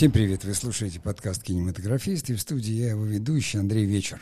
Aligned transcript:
Всем 0.00 0.12
привет! 0.12 0.44
Вы 0.44 0.54
слушаете 0.54 0.98
подкаст 0.98 1.42
«Кинематографист» 1.42 2.30
и 2.30 2.34
в 2.34 2.40
студии 2.40 2.72
я 2.72 2.88
его 2.88 3.04
ведущий 3.04 3.58
Андрей 3.58 3.84
Вечер. 3.84 4.18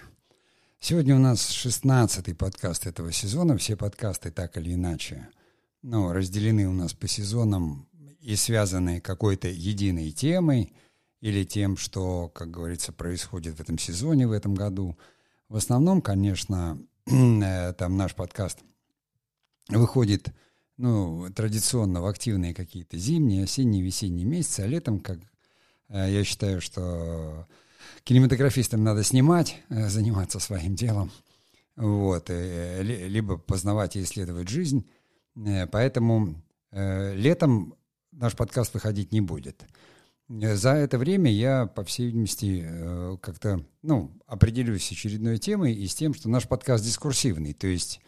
Сегодня 0.80 1.14
у 1.14 1.20
нас 1.20 1.50
шестнадцатый 1.50 2.34
подкаст 2.34 2.88
этого 2.88 3.12
сезона. 3.12 3.56
Все 3.56 3.76
подкасты 3.76 4.32
так 4.32 4.56
или 4.56 4.74
иначе 4.74 5.28
ну, 5.82 6.12
разделены 6.12 6.66
у 6.66 6.72
нас 6.72 6.94
по 6.94 7.06
сезонам 7.06 7.88
и 8.18 8.34
связаны 8.34 9.00
какой-то 9.00 9.46
единой 9.46 10.10
темой 10.10 10.72
или 11.20 11.44
тем, 11.44 11.76
что, 11.76 12.28
как 12.28 12.50
говорится, 12.50 12.90
происходит 12.90 13.56
в 13.56 13.60
этом 13.60 13.78
сезоне, 13.78 14.26
в 14.26 14.32
этом 14.32 14.56
году. 14.56 14.98
В 15.48 15.54
основном, 15.54 16.02
конечно, 16.02 16.76
э, 17.06 17.72
там 17.74 17.96
наш 17.96 18.16
подкаст 18.16 18.58
выходит 19.68 20.34
ну, 20.76 21.28
традиционно 21.32 22.02
в 22.02 22.06
активные 22.06 22.52
какие-то 22.52 22.98
зимние, 22.98 23.44
осенние, 23.44 23.84
весенние 23.84 24.26
месяцы, 24.26 24.62
а 24.62 24.66
летом, 24.66 24.98
как 24.98 25.20
я 25.88 26.24
считаю, 26.24 26.60
что 26.60 27.46
кинематографистам 28.04 28.82
надо 28.84 29.02
снимать, 29.02 29.62
э, 29.68 29.88
заниматься 29.88 30.38
своим 30.38 30.74
делом, 30.74 31.10
вот, 31.76 32.26
э, 32.28 32.82
либо 32.82 33.36
познавать 33.36 33.96
и 33.96 34.02
исследовать 34.02 34.48
жизнь. 34.48 34.88
Поэтому 35.70 36.42
летом 36.72 37.74
наш 38.10 38.34
подкаст 38.34 38.74
выходить 38.74 39.12
не 39.12 39.20
будет. 39.20 39.64
За 40.28 40.70
это 40.70 40.98
время 40.98 41.30
я, 41.30 41.66
по 41.66 41.84
всей 41.84 42.06
видимости, 42.06 42.68
как-то 43.22 43.64
ну, 43.82 44.10
определюсь 44.26 44.88
с 44.88 44.90
очередной 44.90 45.38
темой 45.38 45.74
и 45.74 45.86
с 45.86 45.94
тем, 45.94 46.12
что 46.12 46.28
наш 46.28 46.48
подкаст 46.48 46.84
дискурсивный. 46.84 47.52
То 47.52 47.68
есть 47.68 48.00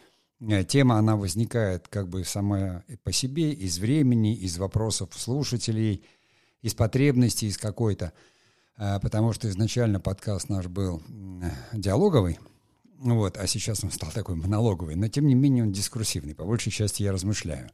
тема, 0.67 0.97
она 0.97 1.15
возникает 1.15 1.87
как 1.87 2.09
бы 2.09 2.25
сама 2.25 2.83
по 3.03 3.13
себе, 3.13 3.53
из 3.53 3.79
времени, 3.79 4.35
из 4.35 4.57
вопросов 4.57 5.11
слушателей– 5.15 6.03
из 6.61 6.73
потребности, 6.73 7.45
из 7.45 7.57
какой-то. 7.57 8.13
А, 8.77 8.99
потому 8.99 9.33
что 9.33 9.49
изначально 9.49 9.99
подкаст 9.99 10.49
наш 10.49 10.67
был 10.67 11.01
диалоговый, 11.73 12.39
вот, 12.97 13.37
а 13.37 13.47
сейчас 13.47 13.83
он 13.83 13.91
стал 13.91 14.11
такой 14.11 14.35
монологовый, 14.35 14.95
но 14.95 15.07
тем 15.07 15.25
не 15.25 15.33
менее 15.33 15.63
он 15.63 15.71
дискурсивный, 15.71 16.35
по 16.35 16.45
большей 16.45 16.71
части 16.71 17.01
я 17.01 17.11
размышляю. 17.11 17.71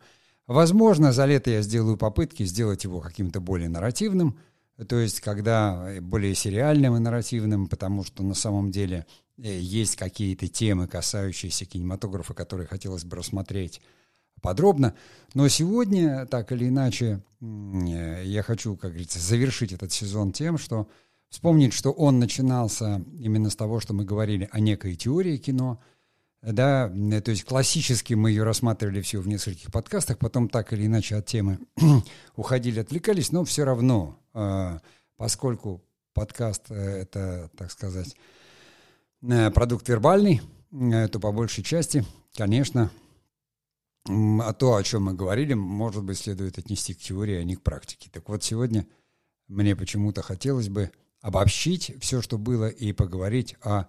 Возможно, 0.48 1.12
за 1.12 1.26
лето 1.26 1.50
я 1.52 1.62
сделаю 1.62 1.98
попытки 1.98 2.44
сделать 2.44 2.86
его 2.86 3.02
каким-то 3.02 3.42
более 3.42 3.68
нарративным, 3.68 4.40
то 4.88 4.98
есть 4.98 5.20
когда 5.20 5.98
более 6.02 6.34
сериальным 6.34 6.96
и 6.96 7.00
нарративным, 7.00 7.68
потому 7.68 8.06
что 8.06 8.24
на 8.24 8.36
самом 8.36 8.72
деле 8.72 9.06
э, 9.38 9.60
есть 9.60 9.98
какие-то 9.98 10.48
темы, 10.48 10.88
касающиеся 10.88 11.66
кинематографа, 11.66 12.34
которые 12.34 12.68
хотелось 12.68 13.04
бы 13.04 13.18
рассмотреть 13.18 13.82
подробно. 14.42 14.94
Но 15.34 15.48
сегодня, 15.48 16.26
так 16.26 16.52
или 16.52 16.68
иначе, 16.68 17.22
э, 17.42 18.24
я 18.26 18.44
хочу, 18.44 18.76
как 18.76 18.92
говорится, 18.92 19.20
завершить 19.20 19.74
этот 19.74 19.92
сезон 19.92 20.32
тем, 20.32 20.58
что 20.58 20.88
вспомнить, 21.30 21.74
что 21.74 21.92
он 21.92 22.20
начинался 22.20 23.04
именно 23.20 23.50
с 23.50 23.56
того, 23.56 23.80
что 23.80 23.94
мы 23.94 24.06
говорили 24.06 24.50
о 24.52 24.60
некой 24.60 24.96
теории 24.96 25.38
кино, 25.38 25.80
да, 26.42 26.92
э, 26.94 27.22
то 27.22 27.32
есть 27.32 27.44
классически 27.44 28.14
мы 28.14 28.32
ее 28.32 28.44
рассматривали 28.44 29.02
все 29.02 29.20
в 29.20 29.28
нескольких 29.28 29.72
подкастах, 29.72 30.18
потом 30.18 30.50
так 30.50 30.74
или 30.74 30.86
иначе 30.86 31.16
от 31.16 31.26
темы 31.26 31.60
уходили, 32.36 32.80
отвлекались, 32.80 33.32
но 33.32 33.44
все 33.44 33.64
равно, 33.64 34.20
э, 34.34 34.80
поскольку 35.18 35.84
подкаст 36.14 36.72
это, 36.72 37.52
так 37.56 37.72
сказать, 37.72 38.16
продукт 39.54 39.88
вербальный, 39.88 40.42
то 40.72 41.20
по 41.20 41.32
большей 41.32 41.64
части, 41.64 42.04
конечно, 42.36 42.90
а 42.90 43.07
то, 44.08 44.76
о 44.76 44.84
чем 44.84 45.04
мы 45.04 45.14
говорили, 45.14 45.54
может 45.54 46.04
быть, 46.04 46.18
следует 46.18 46.58
отнести 46.58 46.94
к 46.94 47.00
теории, 47.00 47.36
а 47.36 47.44
не 47.44 47.56
к 47.56 47.62
практике. 47.62 48.10
Так 48.12 48.30
вот, 48.30 48.44
сегодня 48.44 48.88
мне 49.48 49.76
почему-то 49.76 50.22
хотелось 50.22 50.70
бы 50.70 50.92
обобщить 51.22 51.94
все, 52.00 52.22
что 52.22 52.38
было, 52.38 52.68
и 52.70 52.94
поговорить 52.94 53.56
о 53.62 53.86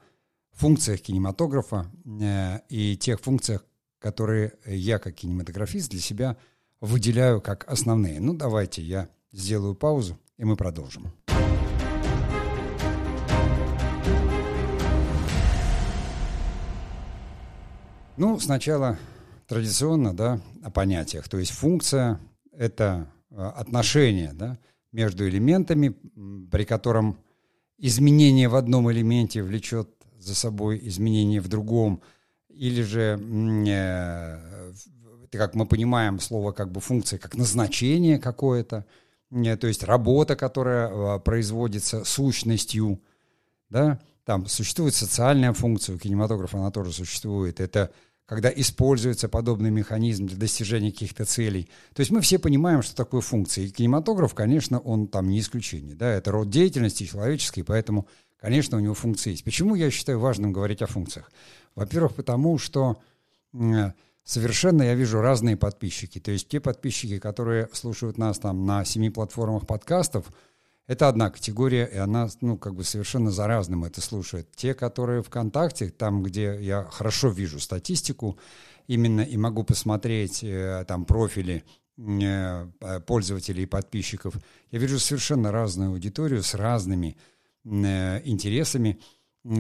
функциях 0.52 1.02
кинематографа 1.02 1.90
э, 2.04 2.60
и 2.68 2.96
тех 2.96 3.20
функциях, 3.20 3.64
которые 3.98 4.54
я, 4.66 4.98
как 4.98 5.14
кинематографист, 5.14 5.90
для 5.90 6.00
себя 6.00 6.36
выделяю 6.80 7.40
как 7.40 7.68
основные. 7.70 8.20
Ну, 8.20 8.34
давайте 8.34 8.82
я 8.82 9.08
сделаю 9.32 9.74
паузу, 9.74 10.18
и 10.36 10.44
мы 10.44 10.56
продолжим. 10.56 11.12
Ну, 18.16 18.40
сначала 18.40 18.98
традиционно 19.48 20.14
да, 20.14 20.40
о 20.62 20.70
понятиях. 20.70 21.28
То 21.28 21.38
есть 21.38 21.50
функция— 21.52 22.20
это 22.52 23.10
э, 23.30 23.42
отношение 23.42 24.32
да, 24.34 24.58
между 24.92 25.26
элементами, 25.26 25.96
при 26.50 26.64
котором 26.64 27.18
изменение 27.78 28.48
в 28.48 28.56
одном 28.56 28.92
элементе 28.92 29.42
влечет 29.42 29.88
за 30.18 30.34
собой 30.34 30.78
изменение 30.82 31.40
в 31.40 31.48
другом, 31.48 32.02
или 32.50 32.82
же, 32.82 33.18
э, 33.66 34.72
как 35.32 35.54
мы 35.54 35.66
понимаем, 35.66 36.20
слово 36.20 36.52
как 36.52 36.70
бы 36.70 36.80
функция, 36.80 37.18
как 37.18 37.34
назначение 37.34 38.18
какое-то, 38.18 38.84
э, 39.30 39.56
то 39.56 39.66
есть 39.66 39.82
работа, 39.82 40.36
которая 40.36 41.18
производится 41.20 42.04
сущностью, 42.04 43.00
да, 43.70 43.98
там 44.24 44.46
существует 44.46 44.94
социальная 44.94 45.54
функция, 45.54 45.94
у 45.96 45.98
кинематографа 45.98 46.58
она 46.58 46.70
тоже 46.70 46.92
существует, 46.92 47.60
это 47.60 47.90
когда 48.28 48.52
используется 48.54 49.26
подобный 49.26 49.70
механизм 49.70 50.26
для 50.26 50.36
достижения 50.36 50.92
каких-то 50.92 51.24
целей. 51.24 51.70
То 51.94 52.00
есть 52.00 52.12
мы 52.12 52.20
все 52.20 52.38
понимаем, 52.38 52.82
что 52.82 52.94
такое 52.94 53.22
функция. 53.22 53.64
И 53.64 53.70
кинематограф, 53.70 54.34
конечно, 54.34 54.78
он 54.80 55.08
там 55.08 55.30
не 55.30 55.40
исключение. 55.40 55.94
Да? 55.94 56.12
Это 56.12 56.30
род 56.30 56.50
деятельности 56.50 57.04
человеческой, 57.04 57.62
поэтому, 57.62 58.06
конечно, 58.38 58.76
у 58.76 58.80
него 58.80 58.92
функции 58.92 59.30
есть. 59.30 59.44
Почему 59.44 59.76
я 59.76 59.90
считаю 59.90 60.20
важным 60.20 60.52
говорить 60.52 60.82
о 60.82 60.86
функциях? 60.86 61.32
Во-первых, 61.74 62.14
потому 62.16 62.58
что 62.58 63.00
совершенно 64.24 64.82
я 64.82 64.94
вижу 64.94 65.22
разные 65.22 65.56
подписчики. 65.56 66.20
То 66.20 66.30
есть 66.30 66.48
те 66.48 66.60
подписчики, 66.60 67.18
которые 67.18 67.70
слушают 67.72 68.18
нас 68.18 68.38
там 68.38 68.66
на 68.66 68.84
семи 68.84 69.08
платформах 69.08 69.66
подкастов– 69.66 70.26
это 70.88 71.06
одна 71.06 71.30
категория, 71.30 71.84
и 71.84 71.98
она, 71.98 72.28
ну, 72.40 72.56
как 72.56 72.74
бы 72.74 72.82
совершенно 72.82 73.30
за 73.30 73.46
разным 73.46 73.84
это 73.84 74.00
слушает. 74.00 74.48
Те, 74.56 74.72
которые 74.72 75.22
ВКонтакте, 75.22 75.90
там, 75.90 76.22
где 76.22 76.58
я 76.60 76.84
хорошо 76.84 77.28
вижу 77.28 77.60
статистику, 77.60 78.38
именно 78.86 79.20
и 79.20 79.36
могу 79.36 79.64
посмотреть 79.64 80.42
э, 80.42 80.86
там 80.88 81.04
профили 81.04 81.62
э, 81.98 82.66
пользователей 83.06 83.64
и 83.64 83.66
подписчиков, 83.66 84.34
я 84.70 84.78
вижу 84.78 84.98
совершенно 84.98 85.52
разную 85.52 85.90
аудиторию 85.90 86.42
с 86.42 86.54
разными 86.54 87.18
э, 87.66 88.22
интересами, 88.24 88.98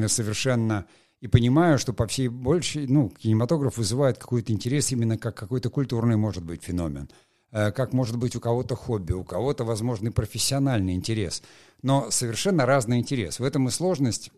совершенно 0.06 0.86
и 1.20 1.28
понимаю, 1.28 1.78
что 1.78 1.92
по 1.92 2.06
всей 2.06 2.28
большей, 2.28 2.86
ну, 2.86 3.10
кинематограф 3.10 3.76
вызывает 3.76 4.16
какой-то 4.16 4.50
интерес 4.54 4.92
именно 4.92 5.18
как 5.18 5.36
какой-то 5.36 5.68
культурный, 5.68 6.16
может 6.16 6.42
быть, 6.42 6.64
феномен– 6.64 7.10
как 7.50 7.92
может 7.92 8.16
быть 8.16 8.36
у 8.36 8.40
кого-то 8.40 8.76
хобби, 8.76 9.12
у 9.12 9.24
кого-то, 9.24 9.64
возможно, 9.64 10.12
профессиональный 10.12 10.94
интерес. 10.94 11.42
Но 11.82 12.10
совершенно 12.10 12.66
разный 12.66 12.98
интерес. 12.98 13.38
В 13.38 13.44
этом 13.44 13.68
и 13.68 13.70
сложность 13.70 14.30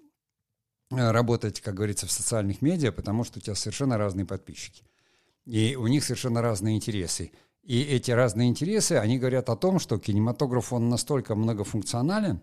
э, 0.92 1.10
работать, 1.10 1.60
как 1.60 1.74
говорится, 1.74 2.06
в 2.06 2.12
социальных 2.12 2.62
медиа, 2.62 2.92
потому 2.92 3.24
что 3.24 3.38
у 3.38 3.42
тебя 3.42 3.54
совершенно 3.54 3.98
разные 3.98 4.26
подписчики. 4.26 4.84
И 5.44 5.74
у 5.74 5.86
них 5.88 6.04
совершенно 6.04 6.42
разные 6.42 6.76
интересы. 6.76 7.32
И 7.62 7.82
эти 7.82 8.10
разные 8.12 8.48
интересы, 8.48 8.92
они 8.92 9.18
говорят 9.18 9.48
о 9.48 9.56
том, 9.56 9.80
что 9.80 9.98
кинематограф, 9.98 10.72
он 10.72 10.88
настолько 10.88 11.34
многофункционален, 11.34 12.40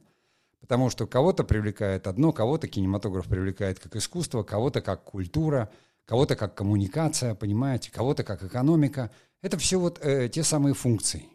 потому 0.59 0.89
что 0.89 1.07
кого-то 1.07 1.43
привлекает 1.43 2.07
одно, 2.07 2.33
кого-то 2.33 2.67
кинематограф 2.67 3.27
привлекает 3.27 3.79
как 3.79 3.95
искусство, 3.95 4.43
кого-то 4.43 4.81
как 4.81 5.03
культура, 5.05 5.71
кого-то 6.05 6.35
как 6.35 6.55
коммуникация, 6.55 7.35
понимаете, 7.35 7.89
кого-то 7.89 8.25
как 8.25 8.43
экономика– 8.43 9.11
это 9.41 9.57
все 9.57 9.79
вот 9.79 9.99
э, 10.01 10.29
те 10.29 10.43
самые 10.43 10.73
функции. 10.73 11.25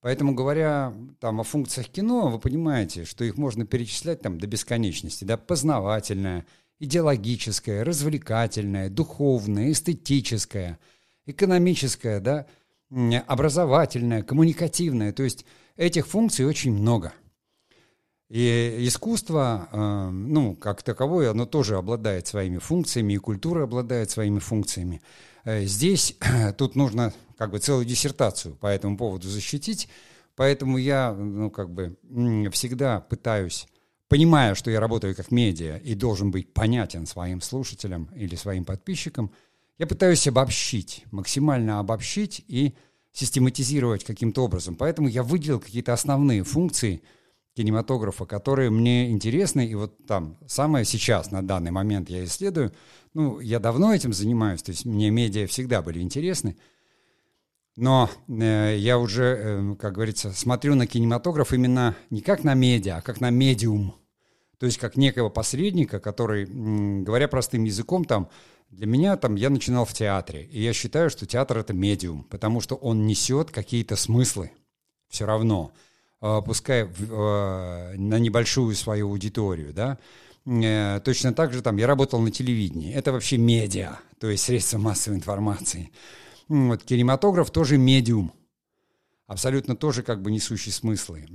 Поэтому, 0.00 0.34
говоря 0.34 0.94
там 1.18 1.40
о 1.40 1.44
функциях 1.44 1.88
кино, 1.88 2.28
вы 2.28 2.38
понимаете, 2.38 3.04
что 3.04 3.24
их 3.24 3.36
можно 3.36 3.66
перечислять 3.66 4.20
там 4.20 4.38
до 4.38 4.46
бесконечности. 4.46 5.24
Да? 5.24 5.36
Познавательное, 5.36 6.46
идеологическое, 6.78 7.82
развлекательное, 7.84 8.88
духовное, 8.88 9.72
эстетическое, 9.72 10.78
экономическое, 11.26 12.20
да? 12.20 12.46
образовательное, 13.26 14.22
коммуникативное. 14.22 15.12
То 15.12 15.24
есть 15.24 15.44
этих 15.76 16.06
функций 16.06 16.46
очень 16.46 16.72
много. 16.72 17.12
И 18.28 18.76
искусство, 18.80 19.68
э, 19.70 20.10
ну, 20.10 20.56
как 20.56 20.82
таковое, 20.82 21.30
оно 21.30 21.46
тоже 21.46 21.76
обладает 21.76 22.26
своими 22.26 22.58
функциями, 22.58 23.12
и 23.12 23.18
культура 23.18 23.64
обладает 23.64 24.10
своими 24.10 24.40
функциями. 24.40 25.00
Э, 25.46 25.64
здесь 25.64 26.16
тут 26.58 26.74
нужно 26.74 27.14
как 27.38 27.50
бы 27.50 27.58
целую 27.58 27.86
диссертацию 27.86 28.56
по 28.56 28.66
этому 28.66 28.98
поводу 28.98 29.28
защитить, 29.28 29.88
поэтому 30.34 30.76
я 30.76 31.12
ну, 31.12 31.50
как 31.50 31.70
бы 31.72 31.96
всегда 32.52 33.00
пытаюсь, 33.00 33.66
понимая, 34.08 34.54
что 34.54 34.70
я 34.70 34.80
работаю 34.80 35.14
как 35.14 35.30
медиа 35.30 35.76
и 35.76 35.94
должен 35.94 36.30
быть 36.30 36.52
понятен 36.52 37.06
своим 37.06 37.40
слушателям 37.40 38.10
или 38.16 38.34
своим 38.34 38.64
подписчикам, 38.64 39.30
я 39.78 39.86
пытаюсь 39.86 40.26
обобщить, 40.26 41.04
максимально 41.12 41.78
обобщить 41.78 42.42
и 42.48 42.74
систематизировать 43.12 44.04
каким-то 44.04 44.44
образом. 44.44 44.74
Поэтому 44.74 45.08
я 45.08 45.22
выделил 45.22 45.60
какие-то 45.60 45.92
основные 45.92 46.42
функции, 46.42 47.02
кинематографа, 47.56 48.26
которые 48.26 48.70
мне 48.70 49.10
интересны, 49.10 49.66
и 49.66 49.74
вот 49.74 50.06
там 50.06 50.36
самое 50.46 50.84
сейчас, 50.84 51.30
на 51.30 51.42
данный 51.42 51.70
момент 51.70 52.10
я 52.10 52.24
исследую, 52.24 52.72
ну, 53.14 53.40
я 53.40 53.58
давно 53.58 53.94
этим 53.94 54.12
занимаюсь, 54.12 54.62
то 54.62 54.72
есть 54.72 54.84
мне 54.84 55.10
медиа 55.10 55.46
всегда 55.46 55.80
были 55.80 56.00
интересны, 56.00 56.56
но 57.74 58.10
э, 58.28 58.76
я 58.78 58.98
уже, 58.98 59.24
э, 59.24 59.74
как 59.76 59.94
говорится, 59.94 60.32
смотрю 60.32 60.74
на 60.74 60.86
кинематограф 60.86 61.54
именно 61.54 61.96
не 62.10 62.20
как 62.20 62.44
на 62.44 62.52
медиа, 62.52 62.98
а 62.98 63.00
как 63.00 63.22
на 63.22 63.30
медиум, 63.30 63.94
то 64.58 64.66
есть 64.66 64.76
как 64.76 64.98
некого 64.98 65.30
посредника, 65.30 65.98
который, 65.98 66.44
м, 66.44 67.04
говоря 67.04 67.26
простым 67.26 67.64
языком, 67.64 68.04
там, 68.04 68.28
для 68.68 68.86
меня 68.86 69.16
там 69.16 69.34
я 69.36 69.48
начинал 69.48 69.86
в 69.86 69.94
театре, 69.94 70.44
и 70.44 70.60
я 70.62 70.74
считаю, 70.74 71.08
что 71.08 71.24
театр 71.24 71.56
это 71.56 71.72
медиум, 71.72 72.24
потому 72.24 72.60
что 72.60 72.74
он 72.74 73.06
несет 73.06 73.50
какие-то 73.50 73.96
смыслы 73.96 74.52
все 75.08 75.24
равно. 75.24 75.72
Э, 76.26 76.42
пускай 76.44 76.82
э, 76.82 77.94
на 77.96 78.18
небольшую 78.18 78.74
свою 78.74 79.08
аудиторию, 79.08 79.72
да, 79.72 79.98
э, 80.44 81.00
точно 81.04 81.32
так 81.32 81.52
же 81.52 81.62
там 81.62 81.76
я 81.76 81.86
работал 81.86 82.20
на 82.20 82.30
телевидении. 82.30 82.92
Это 82.92 83.12
вообще 83.12 83.38
медиа, 83.38 83.98
то 84.18 84.28
есть 84.28 84.44
средства 84.44 84.78
массовой 84.78 85.16
информации. 85.16 85.90
Вот, 86.48 86.82
кинематограф 86.82 87.50
тоже 87.50 87.78
медиум, 87.78 88.32
абсолютно 89.26 89.76
тоже 89.76 90.02
как 90.02 90.22
бы 90.22 90.30
несущий 90.30 90.72
смыслы. 90.72 91.26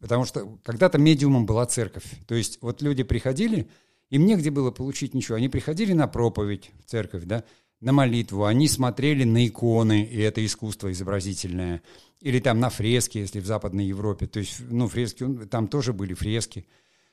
Потому 0.00 0.24
что 0.24 0.58
когда-то 0.64 0.98
медиумом 0.98 1.46
была 1.46 1.64
церковь. 1.66 2.04
То 2.26 2.34
есть 2.34 2.58
вот 2.60 2.82
люди 2.82 3.04
приходили, 3.04 3.68
им 4.10 4.26
негде 4.26 4.50
было 4.50 4.72
получить 4.72 5.14
ничего. 5.14 5.36
Они 5.36 5.48
приходили 5.48 5.92
на 5.92 6.08
проповедь 6.08 6.70
в 6.84 6.90
церковь, 6.90 7.22
да, 7.24 7.44
на 7.80 7.92
молитву, 7.92 8.44
они 8.44 8.68
смотрели 8.68 9.24
на 9.24 9.46
иконы, 9.46 10.02
и 10.02 10.18
это 10.20 10.44
искусство 10.44 10.90
изобразительное– 10.90 11.82
или 12.20 12.40
там 12.40 12.58
на 12.60 12.70
фреске, 12.70 13.20
если 13.20 13.40
в 13.40 13.46
Западной 13.46 13.86
Европе. 13.86 14.26
То 14.26 14.40
есть, 14.40 14.60
ну, 14.68 14.88
фрески, 14.88 15.24
там 15.50 15.68
тоже 15.68 15.92
были 15.92 16.14
фрески. 16.14 16.66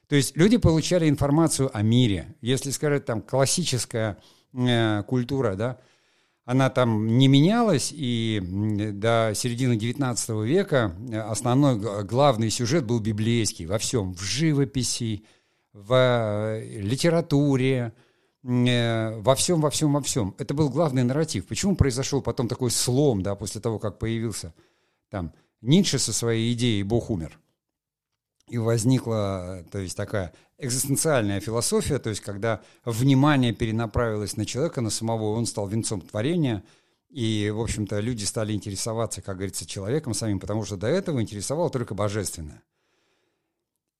То 0.08 0.16
есть 0.16 0.36
люди 0.38 0.58
получали 0.58 1.10
информацию 1.10 1.76
о 1.76 1.82
мире. 1.82 2.36
Если 2.42 2.72
сказать, 2.72 3.06
там 3.06 3.22
классическая 3.22 4.18
э, 4.54 5.04
культура, 5.04 5.56
да, 5.56 5.80
она 6.44 6.70
там 6.70 7.18
не 7.18 7.28
менялась, 7.28 7.92
и 7.92 8.40
до 8.94 9.32
середины 9.34 9.74
XIX 9.74 10.46
века 10.46 10.96
основной 11.28 12.04
главный 12.04 12.52
сюжет 12.52 12.86
был 12.86 13.00
библейский 13.00 13.66
во 13.66 13.80
всем, 13.80 14.14
в 14.14 14.22
живописи, 14.22 15.26
в 15.74 15.94
э, 15.94 16.80
литературе, 16.80 17.94
э, 17.96 18.05
во 18.46 19.34
всем, 19.36 19.60
во 19.60 19.72
всем, 19.72 19.94
во 19.94 20.02
всем. 20.02 20.36
Это 20.38 20.54
был 20.54 20.70
главный 20.70 21.04
нарратив. 21.04 21.48
Почему 21.48 21.76
произошел 21.76 22.22
потом 22.22 22.48
такой 22.48 22.70
слом, 22.70 23.24
да, 23.24 23.34
после 23.34 23.60
того, 23.60 23.80
как 23.80 23.98
появился 23.98 24.54
там 25.10 25.34
Ницше 25.62 25.98
со 25.98 26.14
своей 26.14 26.54
идеей 26.54 26.84
«Бог 26.84 27.10
умер». 27.10 27.40
И 28.48 28.60
возникла, 28.60 29.66
то 29.72 29.80
есть, 29.80 29.98
такая 29.98 30.32
экзистенциальная 30.60 31.40
философия, 31.40 31.98
то 31.98 32.12
есть, 32.12 32.22
когда 32.22 32.62
внимание 32.86 33.52
перенаправилось 33.52 34.38
на 34.38 34.46
человека, 34.46 34.82
на 34.82 34.92
самого, 34.92 35.32
он 35.32 35.48
стал 35.48 35.68
венцом 35.68 36.02
творения, 36.02 36.64
и, 37.10 37.50
в 37.50 37.60
общем-то, 37.60 38.00
люди 38.00 38.26
стали 38.26 38.54
интересоваться, 38.54 39.24
как 39.24 39.38
говорится, 39.38 39.66
человеком 39.66 40.14
самим, 40.14 40.40
потому 40.40 40.64
что 40.66 40.78
до 40.78 40.86
этого 40.86 41.20
интересовало 41.20 41.72
только 41.72 41.96
божественное. 41.96 42.62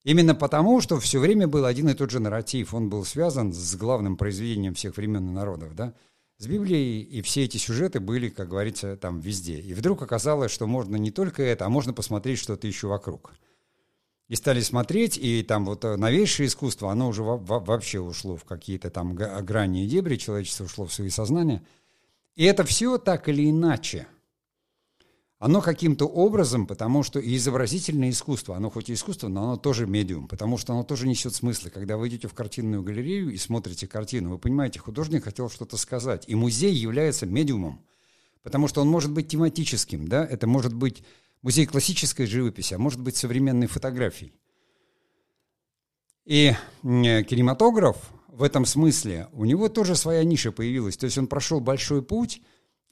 Именно 0.06 0.36
потому, 0.36 0.82
что 0.82 1.00
все 1.00 1.20
время 1.20 1.48
был 1.48 1.66
один 1.66 1.90
и 1.90 1.96
тот 1.96 2.12
же 2.12 2.20
нарратив, 2.20 2.76
он 2.76 2.90
был 2.90 3.04
связан 3.04 3.52
с 3.52 3.76
главным 3.76 4.18
произведением 4.18 4.76
всех 4.76 4.98
времен 4.98 5.28
и 5.28 5.32
народов, 5.32 5.76
да, 5.76 5.96
с 6.38 6.46
Библией, 6.46 7.02
и 7.02 7.24
все 7.24 7.46
эти 7.46 7.58
сюжеты 7.58 8.00
были, 8.00 8.30
как 8.30 8.50
говорится, 8.50 8.98
там 8.98 9.20
везде. 9.20 9.60
И 9.60 9.74
вдруг 9.74 10.04
оказалось, 10.04 10.52
что 10.52 10.68
можно 10.68 10.96
не 10.96 11.10
только 11.10 11.42
это, 11.42 11.66
а 11.66 11.70
можно 11.70 11.92
посмотреть 11.92 12.38
что-то 12.38 12.68
еще 12.68 12.88
вокруг. 12.88 13.34
И 14.28 14.36
стали 14.36 14.62
смотреть, 14.62 15.18
и 15.18 15.42
там 15.42 15.66
вот 15.66 15.84
э, 15.86 15.96
новейшее 15.96 16.48
искусство, 16.48 16.92
оно 16.92 17.08
уже 17.08 17.24
вообще 17.24 18.00
ушло 18.00 18.38
в 18.38 18.44
какие-то 18.44 18.92
там 18.92 19.16
грани 19.16 19.86
и 19.86 19.88
дебри, 19.88 20.18
человечество 20.18 20.66
ушло 20.66 20.86
в 20.86 20.94
свои 20.94 21.10
сознания. 21.10 21.66
И 22.36 22.44
это 22.44 22.64
все 22.64 23.00
так 23.00 23.28
или 23.28 23.50
иначе– 23.50 24.06
оно 25.46 25.62
каким-то 25.62 26.08
образом, 26.08 26.66
потому 26.66 27.04
что 27.04 27.20
и 27.20 27.36
изобразительное 27.36 28.10
искусство, 28.10 28.56
оно 28.56 28.72
хоть 28.72 28.90
и 28.90 28.94
искусство, 28.94 29.28
но 29.28 29.44
оно 29.44 29.58
тоже 29.58 29.86
медиум, 29.86 30.28
потому 30.28 30.58
что 30.58 30.74
оно 30.74 30.82
тоже 30.82 31.08
несет 31.08 31.36
смыслы. 31.36 31.70
Когда 31.70 31.98
вы 31.98 32.08
идете 32.08 32.28
в 32.28 32.34
картинную 32.34 32.82
галерею 32.82 33.30
и 33.30 33.38
смотрите 33.38 33.86
картину, 33.86 34.32
вы 34.32 34.38
понимаете, 34.40 34.80
художник 34.80 35.26
хотел 35.26 35.52
что-то 35.52 35.78
сказать. 35.78 36.24
И 36.26 36.34
музей 36.34 36.74
является 36.74 37.28
медиумом, 37.28 37.80
потому 38.42 38.68
что 38.68 38.82
он 38.82 38.88
может 38.88 39.12
быть 39.12 39.28
тематическим, 39.28 40.08
да, 40.08 40.26
это 40.26 40.48
может 40.48 40.74
быть 40.74 41.04
музей 41.44 41.68
классической 41.68 42.26
живописи, 42.26 42.74
а 42.74 42.80
может 42.80 43.00
быть 43.00 43.16
современной 43.16 43.68
фотографией. 43.68 44.34
И 46.26 46.56
кинематограф 46.82 47.98
в 48.30 48.42
этом 48.42 48.66
смысле, 48.66 49.28
у 49.32 49.46
него 49.46 49.70
тоже 49.70 49.96
своя 49.96 50.24
ниша 50.24 50.52
появилась. 50.52 50.98
То 50.98 51.06
есть 51.06 51.20
он 51.20 51.28
прошел 51.28 51.60
большой 51.60 52.02
путь, 52.02 52.42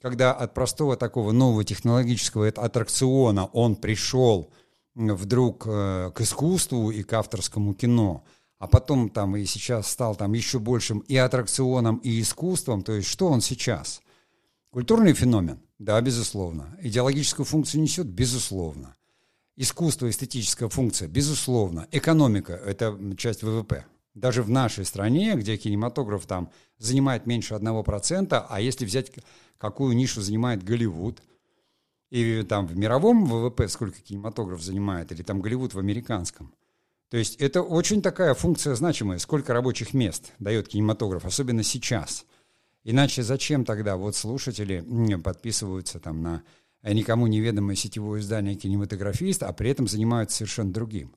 когда 0.04 0.34
от 0.34 0.52
простого 0.52 0.98
такого 0.98 1.32
нового 1.32 1.64
технологического 1.64 2.48
аттракциона 2.48 3.46
он 3.46 3.74
пришел 3.74 4.52
вдруг 4.94 5.66
э, 5.66 6.10
к 6.14 6.20
искусству 6.20 6.90
и 6.90 7.02
к 7.02 7.10
авторскому 7.14 7.72
кино, 7.72 8.22
а 8.58 8.66
потом 8.66 9.08
там 9.08 9.34
и 9.34 9.46
сейчас 9.46 9.90
стал 9.90 10.14
там 10.14 10.34
еще 10.34 10.58
большим 10.58 10.98
и 10.98 11.16
аттракционом, 11.16 11.96
и 12.04 12.20
искусством, 12.20 12.82
то 12.82 12.92
есть 12.92 13.08
что 13.08 13.28
он 13.28 13.40
сейчас? 13.40 14.02
Культурный 14.68 15.14
феномен? 15.14 15.58
Да, 15.78 15.98
безусловно. 16.02 16.76
Идеологическую 16.82 17.46
функцию 17.46 17.80
несет? 17.80 18.06
Безусловно. 18.06 18.96
Искусство, 19.56 20.10
эстетическая 20.10 20.68
функция? 20.68 21.08
Безусловно. 21.08 21.88
Экономика– 21.92 22.52
это 22.66 22.94
часть 23.16 23.42
ВВП. 23.42 23.86
Даже 24.14 24.42
в 24.42 24.50
нашей 24.50 24.84
стране, 24.84 25.34
где 25.34 25.56
кинематограф 25.56 26.24
там 26.26 26.50
занимает 26.78 27.26
меньше 27.26 27.54
1%, 27.54 28.46
а 28.48 28.60
если 28.60 28.84
взять 28.84 29.12
какую 29.58 29.96
нишу 29.96 30.20
занимает 30.20 30.62
Голливуд, 30.62 31.20
и 32.10 32.42
там 32.42 32.66
в 32.66 32.76
мировом 32.76 33.26
ВВП 33.26 33.68
сколько 33.68 34.00
кинематограф 34.00 34.62
занимает, 34.62 35.10
или 35.10 35.22
там 35.22 35.40
Голливуд 35.40 35.74
в 35.74 35.78
американском. 35.78 36.54
То 37.10 37.16
есть 37.16 37.36
это 37.36 37.62
очень 37.62 38.02
такая 38.02 38.34
функция 38.34 38.74
значимая, 38.76 39.18
сколько 39.18 39.52
рабочих 39.52 39.94
мест 39.94 40.32
дает 40.38 40.68
кинематограф, 40.68 41.24
особенно 41.24 41.62
сейчас. 41.62 42.24
Иначе 42.84 43.22
зачем 43.22 43.64
тогда 43.64 43.96
вот 43.96 44.14
слушатели 44.14 44.84
подписываются 45.18 45.98
там 45.98 46.22
на 46.22 46.42
никому 46.82 47.26
неведомое 47.26 47.76
сетевое 47.76 48.20
издание 48.20 48.54
«Кинематографист», 48.54 49.42
а 49.42 49.52
при 49.52 49.70
этом 49.70 49.88
занимаются 49.88 50.38
совершенно 50.38 50.72
другим. 50.72 51.14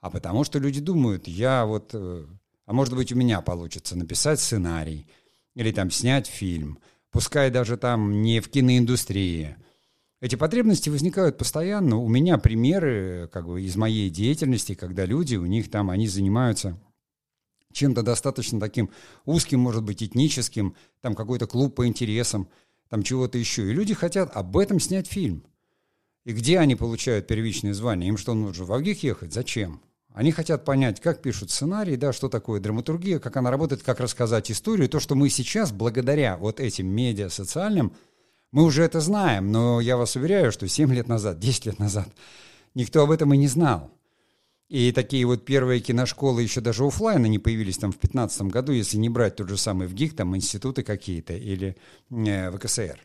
А 0.00 0.10
потому 0.10 0.44
что 0.44 0.58
люди 0.58 0.80
думают, 0.80 1.28
я 1.28 1.66
вот, 1.66 1.90
э, 1.92 2.26
а 2.66 2.72
может 2.72 2.94
быть 2.94 3.12
у 3.12 3.16
меня 3.16 3.40
получится 3.40 3.96
написать 3.96 4.40
сценарий 4.40 5.06
или 5.54 5.72
там 5.72 5.90
снять 5.90 6.26
фильм– 6.26 6.78
пускай 7.10 7.50
даже 7.50 7.76
там 7.76 8.22
не 8.22 8.40
в 8.40 8.48
киноиндустрии. 8.48 9.56
Эти 10.20 10.36
потребности 10.36 10.90
возникают 10.90 11.38
постоянно. 11.38 11.96
У 11.96 12.08
меня 12.08 12.38
примеры 12.38 13.28
как 13.32 13.46
бы 13.46 13.62
из 13.62 13.76
моей 13.76 14.10
деятельности, 14.10 14.74
когда 14.74 15.06
люди, 15.06 15.36
у 15.36 15.46
них 15.46 15.70
там, 15.70 15.90
они 15.90 16.08
занимаются 16.08 16.78
чем-то 17.72 18.02
достаточно 18.02 18.60
таким 18.60 18.90
узким, 19.24 19.60
может 19.60 19.82
быть, 19.82 20.02
этническим, 20.02 20.74
там 21.00 21.14
какой-то 21.14 21.46
клуб 21.46 21.74
по 21.76 21.86
интересам, 21.86 22.48
там 22.88 23.02
чего-то 23.02 23.38
еще. 23.38 23.70
И 23.70 23.72
люди 23.72 23.94
хотят 23.94 24.36
об 24.36 24.56
этом 24.56 24.78
снять 24.80 25.06
фильм. 25.06 25.44
И 26.24 26.32
где 26.32 26.58
они 26.58 26.74
получают 26.74 27.26
первичное 27.26 27.72
звание? 27.72 28.08
Им 28.08 28.18
что, 28.18 28.34
нужно 28.34 28.64
в 28.64 28.72
Авгик 28.72 29.02
ехать? 29.02 29.32
Зачем? 29.32 29.80
Они 30.12 30.32
хотят 30.32 30.64
понять, 30.64 31.00
как 31.00 31.22
пишут 31.22 31.50
сценарий, 31.50 31.96
да, 31.96 32.12
что 32.12 32.28
такое 32.28 32.60
драматургия, 32.60 33.18
как 33.18 33.36
она 33.36 33.50
работает, 33.50 33.82
как 33.82 34.00
рассказать 34.00 34.50
историю. 34.50 34.88
То, 34.88 34.98
что 35.00 35.14
мы 35.14 35.30
сейчас, 35.30 35.70
благодаря 35.70 36.36
вот 36.36 36.58
этим 36.58 36.88
медиа 36.88 37.28
социальным, 37.28 37.92
мы 38.50 38.64
уже 38.64 38.82
это 38.82 39.00
знаем, 39.00 39.52
но 39.52 39.80
я 39.80 39.96
вас 39.96 40.16
уверяю, 40.16 40.50
что 40.50 40.66
7 40.66 40.92
лет 40.92 41.06
назад, 41.06 41.38
10 41.38 41.66
лет 41.66 41.78
назад 41.78 42.08
никто 42.74 43.02
об 43.02 43.10
этом 43.10 43.32
и 43.34 43.36
не 43.36 43.48
знал. 43.48 43.90
И 44.68 44.92
такие 44.92 45.24
вот 45.26 45.44
первые 45.44 45.80
киношколы 45.80 46.42
еще 46.42 46.60
даже 46.60 46.84
офлайна 46.84 47.26
не 47.26 47.40
появились 47.40 47.78
там 47.78 47.90
в 47.90 47.98
15 47.98 48.42
году, 48.42 48.72
если 48.72 48.98
не 48.98 49.08
брать 49.08 49.36
тот 49.36 49.48
же 49.48 49.56
самый 49.56 49.88
ВГИК, 49.88 50.14
там 50.14 50.36
институты 50.36 50.84
какие-то 50.84 51.32
или 51.34 51.76
э, 52.10 52.50
ВКСР. 52.52 52.98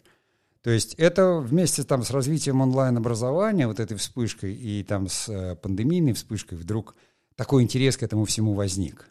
То 0.66 0.72
есть 0.72 0.96
это 0.96 1.36
вместе 1.36 1.84
там 1.84 2.02
с 2.02 2.10
развитием 2.10 2.60
онлайн-образования, 2.60 3.68
вот 3.68 3.80
этой 3.80 3.96
вспышкой 3.98 4.56
и 4.56 4.84
там 4.84 5.08
с 5.08 5.30
э, 5.30 5.56
пандемийной 5.58 6.14
вспышкой 6.14 6.58
вдруг 6.58 6.96
такой 7.36 7.62
интерес 7.62 7.98
к 7.98 8.02
этому 8.02 8.26
всему 8.26 8.56
возник. 8.56 9.06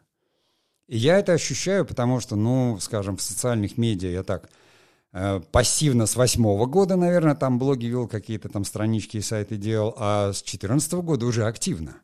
И 0.88 0.96
я 0.96 1.16
это 1.16 1.32
ощущаю, 1.32 1.86
потому 1.86 2.18
что, 2.18 2.34
ну, 2.34 2.80
скажем, 2.80 3.16
в 3.18 3.22
социальных 3.22 3.78
медиа 3.78 4.08
я 4.08 4.24
так 4.24 4.50
э, 5.12 5.40
пассивно 5.52 6.06
с 6.06 6.16
восьмого 6.16 6.66
года, 6.66 6.96
наверное, 6.96 7.36
там 7.36 7.60
блоги 7.60 7.86
вел, 7.86 8.08
какие-то 8.08 8.48
там 8.48 8.64
странички 8.64 9.18
и 9.18 9.22
сайты 9.22 9.56
делал, 9.56 9.94
а 9.96 10.32
с 10.32 10.42
четырнадцатого 10.42 11.02
года 11.02 11.24
уже 11.24 11.46
активно. 11.46 11.98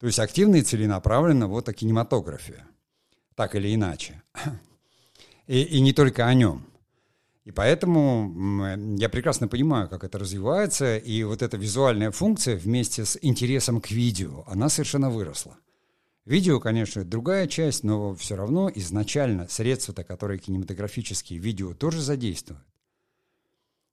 То 0.00 0.06
есть 0.06 0.18
активно 0.18 0.56
и 0.56 0.62
целенаправленно 0.62 1.46
вот 1.46 1.68
о 1.68 1.74
кинематографе. 1.74 2.64
Так 3.34 3.54
или 3.54 3.74
иначе. 3.74 4.22
И, 5.46 5.60
и 5.60 5.80
не 5.82 5.92
только 5.92 6.24
о 6.24 6.32
нем. 6.32 6.64
И 7.44 7.52
поэтому 7.52 8.96
я 8.96 9.08
прекрасно 9.10 9.48
понимаю, 9.48 9.88
как 9.88 10.02
это 10.02 10.18
развивается, 10.18 10.96
и 10.96 11.22
вот 11.24 11.42
эта 11.42 11.58
визуальная 11.58 12.10
функция 12.10 12.56
вместе 12.56 13.04
с 13.04 13.18
интересом 13.20 13.82
к 13.82 13.90
видео, 13.90 14.44
она 14.46 14.70
совершенно 14.70 15.10
выросла. 15.10 15.58
Видео, 16.24 16.58
конечно, 16.58 17.04
другая 17.04 17.46
часть, 17.46 17.84
но 17.84 18.14
все 18.14 18.34
равно 18.34 18.70
изначально 18.74 19.46
средства-то, 19.48 20.04
которые 20.04 20.38
кинематографические, 20.38 21.38
видео 21.38 21.74
тоже 21.74 22.00
задействуют. 22.00 22.64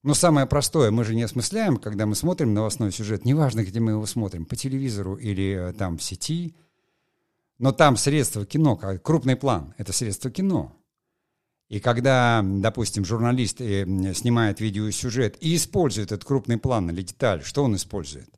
Но 0.01 0.13
самое 0.13 0.47
простое, 0.47 0.89
мы 0.89 1.03
же 1.03 1.13
не 1.13 1.23
осмысляем, 1.23 1.75
когда 1.75 2.05
мы 2.05 2.15
смотрим 2.15 2.53
новостной 2.53 2.91
сюжет, 2.93 3.25
неважно, 3.25 3.65
где 3.65 3.81
мы 3.81 3.91
его 3.91 4.05
смотрим, 4.05 4.45
по 4.45 4.55
телевизору 4.55 5.15
или 5.15 5.69
э, 5.69 5.73
там 5.73 5.97
в 5.97 6.03
сети, 6.03 6.55
но 7.59 7.73
там 7.73 7.97
средства 7.97 8.45
кино, 8.45 8.77
крупный 8.77 9.35
план, 9.35 9.75
это 9.77 9.93
средство 9.93 10.31
кино. 10.31 10.75
И 11.71 11.79
когда, 11.79 12.43
допустим, 12.43 13.05
журналист 13.05 13.61
э, 13.61 13.85
снимает 14.13 14.59
видеосюжет 14.59 15.37
и 15.39 15.55
использует 15.55 16.11
этот 16.11 16.25
крупный 16.25 16.57
план 16.57 16.89
или 16.89 17.01
деталь, 17.01 17.43
что 17.45 17.63
он 17.63 17.77
использует? 17.77 18.29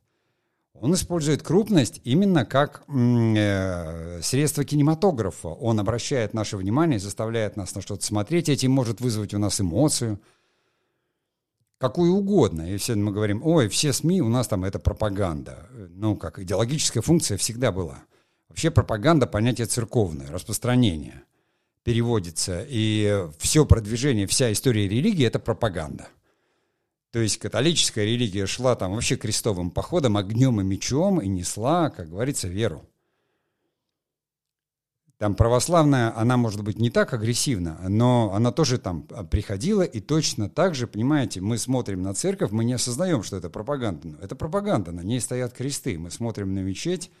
Он 0.74 0.94
использует 0.94 1.42
крупность 1.42 2.00
именно 2.04 2.44
как 2.44 2.84
э, 2.86 4.20
средство 4.22 4.62
кинематографа. 4.62 5.48
Он 5.48 5.80
обращает 5.80 6.32
наше 6.32 6.56
внимание, 6.56 7.00
заставляет 7.00 7.56
нас 7.56 7.74
на 7.74 7.82
что-то 7.82 8.06
смотреть, 8.06 8.48
этим 8.48 8.70
может 8.70 9.00
вызвать 9.00 9.34
у 9.34 9.38
нас 9.38 9.60
эмоцию, 9.60 10.20
какую 11.78 12.12
угодно. 12.12 12.72
И 12.72 12.76
все 12.76 12.94
мы 12.94 13.10
говорим, 13.10 13.42
ой, 13.44 13.68
все 13.68 13.92
СМИ 13.92 14.22
у 14.22 14.28
нас 14.28 14.46
там 14.46 14.62
это 14.62 14.78
пропаганда. 14.78 15.68
Ну, 15.90 16.14
как 16.14 16.38
идеологическая 16.38 17.00
функция 17.00 17.36
всегда 17.36 17.72
была. 17.72 18.04
Вообще 18.48 18.70
пропаганда– 18.70 19.26
понятие 19.26 19.66
церковное, 19.66 20.30
распространение 20.30 21.24
переводится. 21.84 22.64
И 22.68 23.26
все 23.38 23.64
продвижение, 23.64 24.26
вся 24.26 24.50
история 24.50 24.88
религии– 24.88 25.24
это 25.26 25.38
пропаганда. 25.38 26.08
То 27.12 27.20
есть 27.20 27.38
католическая 27.38 28.04
религия 28.04 28.46
шла 28.46 28.74
там 28.74 28.94
вообще 28.94 29.14
крестовым 29.16 29.70
походом, 29.70 30.16
огнем 30.16 30.60
и 30.60 30.64
мечом 30.64 31.20
и 31.20 31.28
несла, 31.28 31.90
как 31.90 32.08
говорится, 32.08 32.48
веру. 32.48 32.88
Там 35.18 35.36
православная, 35.36 36.12
она 36.18 36.36
может 36.36 36.64
быть 36.64 36.78
не 36.80 36.90
так 36.90 37.14
агрессивна, 37.14 37.78
но 37.88 38.32
она 38.34 38.50
тоже 38.50 38.78
там 38.78 39.02
приходила 39.30 39.82
и 39.82 40.00
точно 40.00 40.50
так 40.50 40.74
же, 40.74 40.88
понимаете, 40.88 41.40
мы 41.40 41.56
смотрим 41.56 42.02
на 42.02 42.14
церковь, 42.14 42.50
мы 42.50 42.64
не 42.64 42.72
осознаем, 42.72 43.22
что 43.22 43.36
это 43.36 43.48
пропаганда. 43.48 44.18
Это 44.20 44.34
пропаганда, 44.34 44.90
на 44.90 45.02
ней 45.02 45.20
стоят 45.20 45.52
кресты. 45.52 45.96
Мы 45.98 46.10
смотрим 46.10 46.52
на 46.52 46.58
мечеть, 46.60 47.12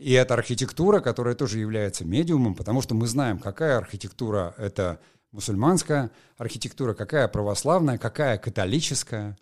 и 0.00 0.12
это 0.12 0.32
архитектура, 0.32 1.00
которая 1.00 1.34
тоже 1.34 1.58
является 1.58 2.06
медиумом, 2.06 2.54
потому 2.54 2.80
что 2.80 2.94
мы 2.94 3.06
знаем, 3.06 3.38
какая 3.38 3.76
архитектура 3.76 4.54
это 4.56 4.98
мусульманская 5.30 6.10
архитектура, 6.38 6.94
какая 6.94 7.28
православная, 7.28 7.98
какая 7.98 8.38
католическая. 8.38 9.36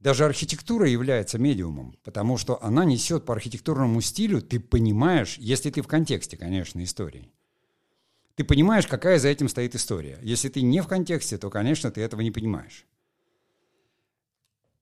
Даже 0.00 0.24
архитектура 0.24 0.88
является 0.88 1.38
медиумом, 1.38 1.94
потому 2.02 2.38
что 2.38 2.60
она 2.60 2.84
несет 2.84 3.24
по 3.24 3.34
архитектурному 3.34 4.00
стилю, 4.00 4.42
ты 4.42 4.58
понимаешь, 4.58 5.38
если 5.38 5.70
ты 5.70 5.80
в 5.80 5.86
контексте, 5.86 6.36
конечно, 6.36 6.82
истории. 6.82 7.30
Ты 8.34 8.42
понимаешь, 8.42 8.86
какая 8.88 9.20
за 9.20 9.28
этим 9.28 9.48
стоит 9.48 9.76
история. 9.76 10.18
Если 10.22 10.48
ты 10.48 10.60
не 10.62 10.80
в 10.80 10.88
контексте, 10.88 11.38
то, 11.38 11.50
конечно, 11.50 11.92
ты 11.92 12.00
этого 12.00 12.20
не 12.20 12.32
понимаешь. 12.32 12.84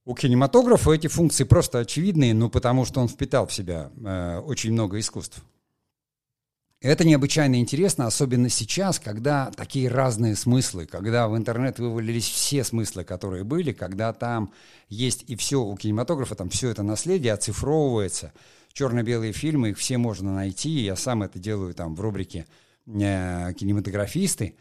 У 0.06 0.14
кинематографа 0.14 0.92
эти 0.92 1.08
функции 1.08 1.42
просто 1.42 1.80
очевидные, 1.80 2.32
ну 2.32 2.48
потому 2.48 2.84
что 2.84 3.00
он 3.00 3.08
впитал 3.08 3.48
в 3.48 3.52
себя 3.52 3.90
э, 4.04 4.38
очень 4.38 4.72
много 4.72 5.00
искусств. 5.00 5.42
Это 6.80 7.04
необычайно 7.04 7.56
интересно, 7.58 8.06
особенно 8.06 8.48
сейчас, 8.48 9.00
когда 9.00 9.50
такие 9.56 9.88
разные 9.88 10.36
смыслы, 10.36 10.86
когда 10.86 11.26
в 11.26 11.36
интернет 11.36 11.80
вывалились 11.80 12.28
все 12.28 12.62
смыслы, 12.62 13.02
которые 13.02 13.42
были, 13.42 13.72
когда 13.72 14.12
там 14.12 14.52
есть 14.88 15.24
и 15.26 15.34
все 15.34 15.60
у 15.60 15.74
кинематографа, 15.76 16.36
там 16.36 16.50
все 16.50 16.68
это 16.70 16.84
наследие 16.84 17.32
оцифровывается, 17.32 18.32
черно-белые 18.74 19.32
фильмы, 19.32 19.70
их 19.70 19.78
все 19.78 19.98
можно 19.98 20.32
найти, 20.32 20.70
я 20.70 20.94
сам 20.94 21.24
это 21.24 21.40
делаю 21.40 21.74
там 21.74 21.96
в 21.96 22.00
рубрике 22.00 22.46
э, 22.86 23.52
«Кинематографисты», 23.54 24.54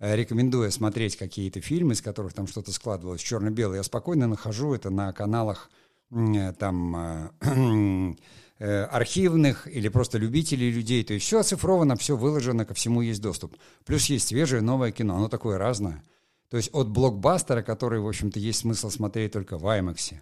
рекомендуя 0.00 0.70
смотреть 0.70 1.16
какие-то 1.16 1.60
фильмы, 1.60 1.92
из 1.92 2.02
которых 2.02 2.32
там 2.32 2.46
что-то 2.46 2.72
складывалось 2.72 3.22
черно-белое, 3.22 3.78
я 3.78 3.82
спокойно 3.82 4.26
нахожу 4.26 4.74
это 4.74 4.90
на 4.90 5.12
каналах 5.12 5.70
э, 6.10 6.52
там 6.58 7.32
э, 8.58 8.82
архивных 8.84 9.68
или 9.68 9.88
просто 9.88 10.18
любителей 10.18 10.70
людей. 10.70 11.04
То 11.04 11.14
есть 11.14 11.26
все 11.26 11.40
оцифровано, 11.40 11.96
все 11.96 12.16
выложено, 12.16 12.64
ко 12.64 12.74
всему 12.74 13.02
есть 13.02 13.22
доступ. 13.22 13.56
Плюс 13.84 14.06
есть 14.06 14.28
свежее 14.28 14.62
новое 14.62 14.90
кино, 14.90 15.16
оно 15.16 15.28
такое 15.28 15.58
разное. 15.58 16.02
То 16.50 16.56
есть 16.56 16.70
от 16.72 16.88
блокбастера, 16.88 17.62
который, 17.62 18.00
в 18.00 18.08
общем-то, 18.08 18.38
есть 18.38 18.60
смысл 18.60 18.90
смотреть 18.90 19.32
только 19.32 19.58
в 19.58 19.64
IMAX, 19.64 20.14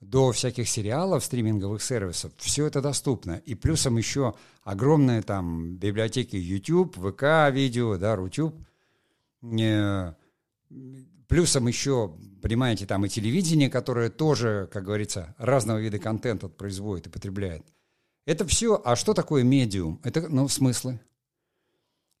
до 0.00 0.30
всяких 0.30 0.68
сериалов, 0.68 1.24
стриминговых 1.24 1.82
сервисов, 1.82 2.30
все 2.36 2.66
это 2.66 2.82
доступно. 2.82 3.40
И 3.46 3.54
плюсом 3.54 3.96
еще 3.96 4.34
огромные 4.62 5.22
там 5.22 5.76
библиотеки 5.76 6.36
YouTube, 6.36 6.96
ВК 6.96 7.50
видео, 7.50 7.96
да, 7.96 8.14
Рутюб– 8.14 8.54
Плюсом 11.28 11.66
еще, 11.66 12.16
понимаете, 12.40 12.86
там 12.86 13.04
и 13.04 13.08
телевидение, 13.08 13.68
которое 13.68 14.10
тоже, 14.10 14.68
как 14.72 14.84
говорится, 14.84 15.34
разного 15.38 15.78
вида 15.78 15.98
контента 15.98 16.48
производит 16.48 17.08
и 17.08 17.10
потребляет. 17.10 17.66
Это 18.26 18.46
все. 18.46 18.80
А 18.84 18.96
что 18.96 19.14
такое 19.14 19.42
медиум? 19.42 20.00
Это, 20.04 20.28
ну, 20.28 20.48
смыслы. 20.48 21.00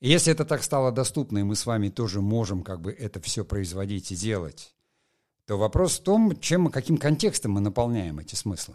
Если 0.00 0.32
это 0.32 0.44
так 0.44 0.62
стало 0.62 0.92
доступно, 0.92 1.38
и 1.38 1.42
мы 1.42 1.56
с 1.56 1.66
вами 1.66 1.88
тоже 1.88 2.20
можем 2.20 2.62
как 2.62 2.80
бы 2.80 2.92
это 2.92 3.20
все 3.20 3.44
производить 3.44 4.12
и 4.12 4.16
делать, 4.16 4.74
то 5.46 5.56
вопрос 5.56 5.98
в 5.98 6.02
том, 6.02 6.38
чем, 6.40 6.70
каким 6.70 6.96
контекстом 6.96 7.52
мы 7.52 7.60
наполняем 7.60 8.18
эти 8.18 8.34
смыслы. 8.34 8.74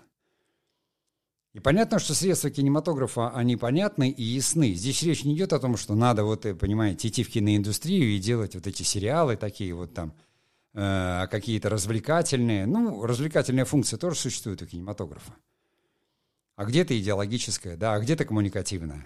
И 1.53 1.59
понятно, 1.59 1.99
что 1.99 2.13
средства 2.13 2.49
кинематографа, 2.49 3.31
они 3.31 3.57
понятны 3.57 4.09
и 4.09 4.23
ясны. 4.23 4.73
Здесь 4.73 5.03
речь 5.03 5.25
не 5.25 5.35
идет 5.35 5.51
о 5.51 5.59
том, 5.59 5.75
что 5.75 5.95
надо, 5.95 6.23
вот, 6.23 6.45
э, 6.45 6.55
понимаете, 6.55 7.09
идти 7.09 7.23
в 7.23 7.29
киноиндустрию 7.29 8.15
и 8.15 8.19
делать 8.19 8.55
вот 8.55 8.67
эти 8.67 8.83
сериалы 8.83 9.35
такие 9.35 9.73
вот 9.73 9.93
там, 9.93 10.13
э, 10.73 11.27
какие-то 11.29 11.67
развлекательные. 11.67 12.65
Ну, 12.65 13.05
развлекательная 13.05 13.65
функция 13.65 13.97
тоже 13.97 14.17
существует 14.17 14.61
у 14.61 14.65
кинематографа. 14.65 15.35
А 16.55 16.63
где-то 16.63 16.97
идеологическая, 16.97 17.75
да, 17.75 17.95
а 17.95 17.99
где-то 17.99 18.23
коммуникативная. 18.23 19.05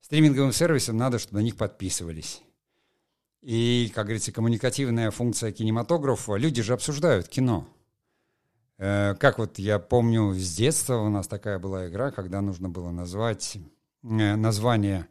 Стриминговым 0.00 0.52
сервисам 0.52 0.96
надо, 0.96 1.20
чтобы 1.20 1.38
на 1.38 1.44
них 1.44 1.56
подписывались. 1.56 2.42
И, 3.42 3.92
как 3.94 4.06
говорится, 4.06 4.32
коммуникативная 4.32 5.12
функция 5.12 5.52
кинематографа, 5.52 6.34
люди 6.34 6.62
же 6.62 6.72
обсуждают 6.72 7.28
кино– 7.28 7.68
как 8.78 9.38
вот 9.38 9.58
я 9.58 9.78
помню 9.80 10.34
с 10.34 10.54
детства 10.54 10.98
у 10.98 11.08
нас 11.08 11.26
такая 11.26 11.58
была 11.58 11.88
игра, 11.88 12.12
когда 12.12 12.40
нужно 12.40 12.68
было 12.68 12.90
назвать 12.90 13.56
э, 13.56 14.36
название 14.36 15.08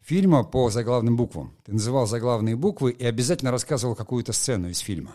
фильма 0.00 0.42
по 0.42 0.68
заглавным 0.68 1.16
буквам. 1.16 1.54
Ты 1.64 1.72
называл 1.72 2.06
заглавные 2.06 2.56
буквы 2.56 2.90
и 2.90 3.04
обязательно 3.04 3.52
рассказывал 3.52 3.94
какую-то 3.94 4.32
сцену 4.32 4.68
из 4.68 4.80
фильма. 4.80 5.12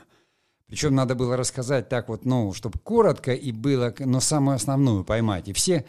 Причем 0.67 0.95
надо 0.95 1.15
было 1.15 1.35
рассказать 1.35 1.89
так 1.89 2.09
вот, 2.09 2.25
ну, 2.25 2.53
чтобы 2.53 2.79
коротко 2.79 3.33
и 3.33 3.51
было, 3.51 3.93
но 3.99 4.19
самую 4.19 4.55
основную 4.55 5.03
поймать. 5.03 5.47
И 5.47 5.53
все 5.53 5.85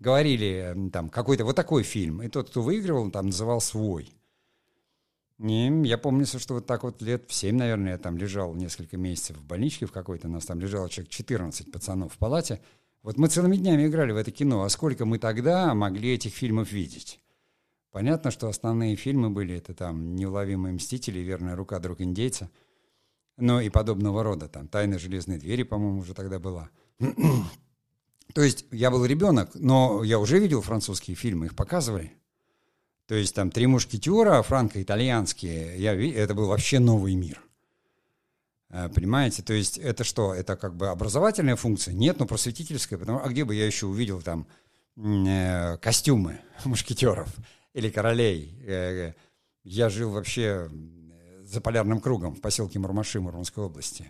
говорили 0.00 0.90
там 0.92 1.10
какой-то 1.10 1.44
вот 1.44 1.54
такой 1.54 1.82
фильм. 1.82 2.22
И 2.22 2.28
тот, 2.28 2.50
кто 2.50 2.62
выигрывал, 2.62 3.10
там 3.10 3.26
называл 3.26 3.60
свой. 3.60 4.12
Не, 5.42 5.88
я 5.88 5.98
помню, 5.98 6.24
что 6.24 6.54
вот 6.54 6.66
так 6.66 6.84
вот 6.84 7.02
лет 7.02 7.24
в 7.28 7.34
7, 7.34 7.56
наверное, 7.56 7.92
я 7.92 7.98
там 7.98 8.16
лежал 8.16 8.54
несколько 8.54 8.96
месяцев 8.96 9.36
в 9.36 9.44
больничке 9.44 9.86
в 9.86 9.92
какой-то, 9.92 10.28
нас 10.28 10.44
там 10.44 10.60
лежало 10.60 10.88
человек 10.88 11.10
14 11.10 11.72
пацанов 11.72 12.14
в 12.14 12.18
палате. 12.18 12.60
Вот 13.02 13.18
мы 13.18 13.26
целыми 13.26 13.56
днями 13.56 13.88
играли 13.88 14.12
в 14.12 14.16
это 14.18 14.30
кино, 14.30 14.62
а 14.62 14.68
сколько 14.68 15.04
мы 15.04 15.18
тогда 15.18 15.74
могли 15.74 16.14
этих 16.14 16.32
фильмов 16.32 16.70
видеть? 16.70 17.18
Понятно, 17.90 18.30
что 18.30 18.46
основные 18.46 18.94
фильмы 18.94 19.30
были, 19.30 19.56
это 19.56 19.74
там 19.74 20.14
«Неуловимые 20.14 20.74
мстители», 20.74 21.18
«Верная 21.18 21.56
рука 21.56 21.80
друг 21.80 22.00
индейца», 22.02 22.48
но 23.36 23.60
и 23.60 23.68
подобного 23.68 24.22
рода, 24.22 24.46
там 24.46 24.68
«Тайны 24.68 25.00
железной 25.00 25.38
двери», 25.38 25.64
по-моему, 25.64 25.98
уже 25.98 26.14
тогда 26.14 26.38
была. 26.38 26.70
То 28.32 28.42
есть 28.42 28.64
я 28.70 28.92
был 28.92 29.04
ребенок, 29.04 29.50
но 29.54 30.04
я 30.04 30.20
уже 30.20 30.38
видел 30.38 30.62
французские 30.62 31.16
фильмы, 31.16 31.46
их 31.46 31.56
показывали. 31.56 32.12
То 33.12 33.16
есть 33.16 33.34
там 33.34 33.50
«Три 33.50 33.66
мушкетера» 33.66 34.40
франко-итальянские, 34.40 35.76
я, 35.76 35.92
это 35.92 36.32
был 36.32 36.46
вообще 36.46 36.78
новый 36.78 37.14
мир. 37.14 37.42
Э, 38.70 38.88
понимаете? 38.88 39.42
То 39.42 39.52
есть 39.52 39.76
это 39.76 40.02
что? 40.02 40.32
Это 40.32 40.56
как 40.56 40.74
бы 40.74 40.88
образовательная 40.88 41.56
функция? 41.56 41.92
Нет, 41.92 42.18
но 42.18 42.26
просветительская. 42.26 42.98
Потому, 42.98 43.20
а 43.22 43.28
где 43.28 43.44
бы 43.44 43.54
я 43.54 43.66
еще 43.66 43.84
увидел 43.84 44.22
там 44.22 44.46
э, 44.96 45.76
костюмы 45.76 46.40
мушкетеров 46.64 47.28
или 47.74 47.90
королей? 47.90 48.58
Э, 48.66 49.12
я 49.62 49.90
жил 49.90 50.10
вообще 50.10 50.70
за 51.42 51.60
полярным 51.60 52.00
кругом 52.00 52.34
в 52.34 52.40
поселке 52.40 52.78
Мурмаши 52.78 53.20
Мурманской 53.20 53.62
области. 53.62 54.06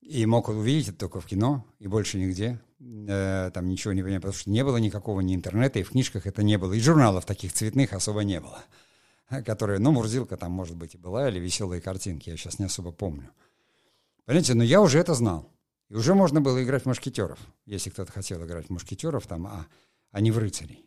И 0.00 0.24
мог 0.24 0.48
увидеть 0.48 0.88
это 0.88 1.00
только 1.00 1.20
в 1.20 1.26
кино 1.26 1.66
и 1.78 1.86
больше 1.86 2.16
нигде. 2.16 2.62
Э, 2.80 3.50
там 3.52 3.68
ничего 3.68 3.92
не 3.92 4.02
понимаю, 4.02 4.20
потому 4.20 4.38
что 4.38 4.50
не 4.50 4.64
было 4.64 4.78
никакого 4.78 5.20
ни 5.20 5.34
интернета, 5.34 5.78
и 5.78 5.82
в 5.82 5.90
книжках 5.90 6.26
это 6.26 6.42
не 6.42 6.58
было, 6.58 6.72
и 6.72 6.80
журналов 6.80 7.24
таких 7.26 7.52
цветных 7.52 7.92
особо 7.92 8.20
не 8.20 8.40
было. 8.40 8.62
которая, 9.44 9.78
ну, 9.78 9.92
Мурзилка 9.92 10.36
там, 10.36 10.52
может 10.52 10.76
быть, 10.76 10.94
и 10.94 10.98
была, 10.98 11.28
или 11.28 11.38
веселые 11.38 11.80
картинки, 11.80 12.30
я 12.30 12.36
сейчас 12.36 12.58
не 12.58 12.66
особо 12.66 12.92
помню. 12.92 13.30
Понимаете, 14.24 14.54
но 14.54 14.64
я 14.64 14.80
уже 14.80 14.98
это 14.98 15.14
знал. 15.14 15.50
И 15.88 15.94
уже 15.94 16.14
можно 16.14 16.40
было 16.40 16.62
играть 16.62 16.84
в 16.84 16.86
мушкетеров, 16.86 17.38
если 17.66 17.90
кто-то 17.90 18.12
хотел 18.12 18.44
играть 18.44 18.66
в 18.66 18.70
мушкетеров, 18.70 19.26
там, 19.26 19.46
а, 19.46 19.66
а 20.12 20.20
не 20.20 20.30
в 20.30 20.38
рыцарей. 20.38 20.86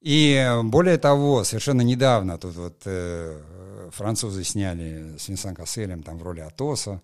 И 0.00 0.60
более 0.64 0.98
того, 0.98 1.44
совершенно 1.44 1.80
недавно 1.80 2.38
тут 2.38 2.54
вот 2.56 2.82
э, 2.84 3.90
французы 3.90 4.44
сняли 4.44 5.16
с 5.18 5.28
Винсан 5.28 5.54
Касселем 5.54 6.02
там 6.02 6.18
в 6.18 6.22
роли 6.22 6.40
Атоса, 6.40 7.00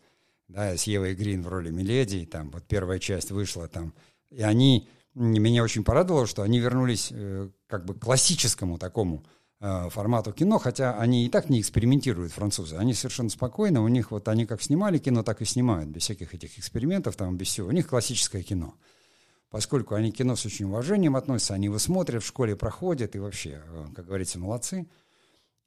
да, 0.50 0.76
с 0.76 0.84
Евой 0.84 1.14
Грин 1.14 1.42
в 1.42 1.48
роли 1.48 1.70
Миледи, 1.70 2.26
там 2.26 2.50
вот 2.50 2.64
первая 2.64 2.98
часть 2.98 3.30
вышла 3.30 3.68
там, 3.68 3.94
и 4.30 4.42
они, 4.42 4.88
меня 5.14 5.62
очень 5.62 5.84
порадовало, 5.84 6.26
что 6.26 6.42
они 6.42 6.58
вернулись 6.58 7.08
э, 7.12 7.48
как 7.68 7.84
бы 7.84 7.94
к 7.94 8.00
классическому 8.00 8.78
такому 8.78 9.24
э, 9.60 9.88
формату 9.90 10.32
кино, 10.32 10.58
хотя 10.58 10.98
они 10.98 11.24
и 11.26 11.28
так 11.28 11.50
не 11.50 11.60
экспериментируют, 11.60 12.32
французы, 12.32 12.76
они 12.76 12.94
совершенно 12.94 13.30
спокойно, 13.30 13.82
у 13.82 13.88
них 13.88 14.10
вот 14.10 14.26
они 14.28 14.44
как 14.44 14.60
снимали 14.60 14.98
кино, 14.98 15.22
так 15.22 15.40
и 15.40 15.44
снимают, 15.44 15.88
без 15.88 16.02
всяких 16.02 16.34
этих 16.34 16.58
экспериментов, 16.58 17.16
там, 17.16 17.36
без 17.36 17.48
всего, 17.48 17.68
у 17.68 17.72
них 17.72 17.88
классическое 17.88 18.42
кино. 18.42 18.74
Поскольку 19.50 19.94
они 19.94 20.12
кино 20.12 20.36
с 20.36 20.46
очень 20.46 20.66
уважением 20.66 21.16
относятся, 21.16 21.54
они 21.54 21.66
его 21.66 21.78
смотрят, 21.78 22.22
в 22.22 22.26
школе 22.26 22.54
проходят 22.56 23.14
и 23.14 23.18
вообще, 23.18 23.62
э, 23.64 23.86
как 23.94 24.06
говорится, 24.06 24.38
молодцы. 24.38 24.88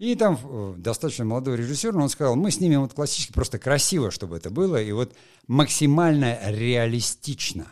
И 0.03 0.15
там 0.15 0.37
э, 0.43 0.73
достаточно 0.79 1.23
молодой 1.23 1.55
режиссер, 1.55 1.97
он 1.97 2.09
сказал, 2.09 2.35
мы 2.35 2.51
снимем 2.51 2.81
вот 2.81 2.93
классически, 2.93 3.31
просто 3.31 3.57
красиво, 3.57 4.11
чтобы 4.11 4.35
это 4.35 4.49
было, 4.49 4.75
и 4.75 4.91
вот 4.91 5.13
максимально 5.47 6.37
реалистично. 6.45 7.67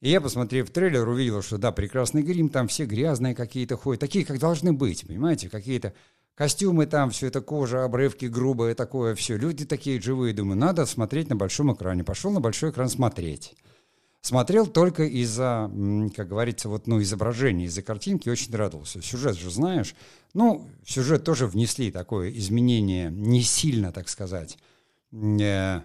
И 0.00 0.10
я, 0.10 0.20
посмотрев 0.20 0.70
трейлер, 0.70 1.08
увидел, 1.08 1.42
что 1.42 1.58
да, 1.58 1.72
прекрасный 1.72 2.22
грим, 2.22 2.48
там 2.48 2.68
все 2.68 2.84
грязные 2.84 3.34
какие-то 3.34 3.76
ходят, 3.76 4.02
такие, 4.02 4.24
как 4.24 4.38
должны 4.38 4.72
быть, 4.72 5.04
понимаете, 5.04 5.48
какие-то 5.48 5.94
костюмы 6.36 6.86
там, 6.86 7.10
все 7.10 7.26
это 7.26 7.40
кожа, 7.40 7.82
обрывки 7.82 8.26
грубые, 8.26 8.76
такое 8.76 9.16
все. 9.16 9.36
Люди 9.36 9.64
такие 9.64 10.00
живые, 10.00 10.32
думаю, 10.32 10.56
надо 10.56 10.86
смотреть 10.86 11.28
на 11.28 11.34
большом 11.34 11.74
экране. 11.74 12.04
Пошел 12.04 12.30
на 12.30 12.40
большой 12.40 12.70
экран 12.70 12.88
смотреть 12.88 13.56
смотрел 14.24 14.66
только 14.66 15.04
из-за, 15.04 15.70
как 16.16 16.28
говорится, 16.28 16.70
вот, 16.70 16.86
ну, 16.86 17.00
изображения, 17.02 17.66
из-за 17.66 17.82
картинки, 17.82 18.30
очень 18.30 18.54
радовался. 18.54 19.02
Сюжет 19.02 19.36
же 19.36 19.50
знаешь. 19.50 19.94
Ну, 20.32 20.66
сюжет 20.84 21.24
тоже 21.24 21.46
внесли 21.46 21.92
такое 21.92 22.30
изменение, 22.30 23.10
не 23.10 23.42
сильно, 23.42 23.92
так 23.92 24.08
сказать, 24.08 24.56
э, 25.12 25.80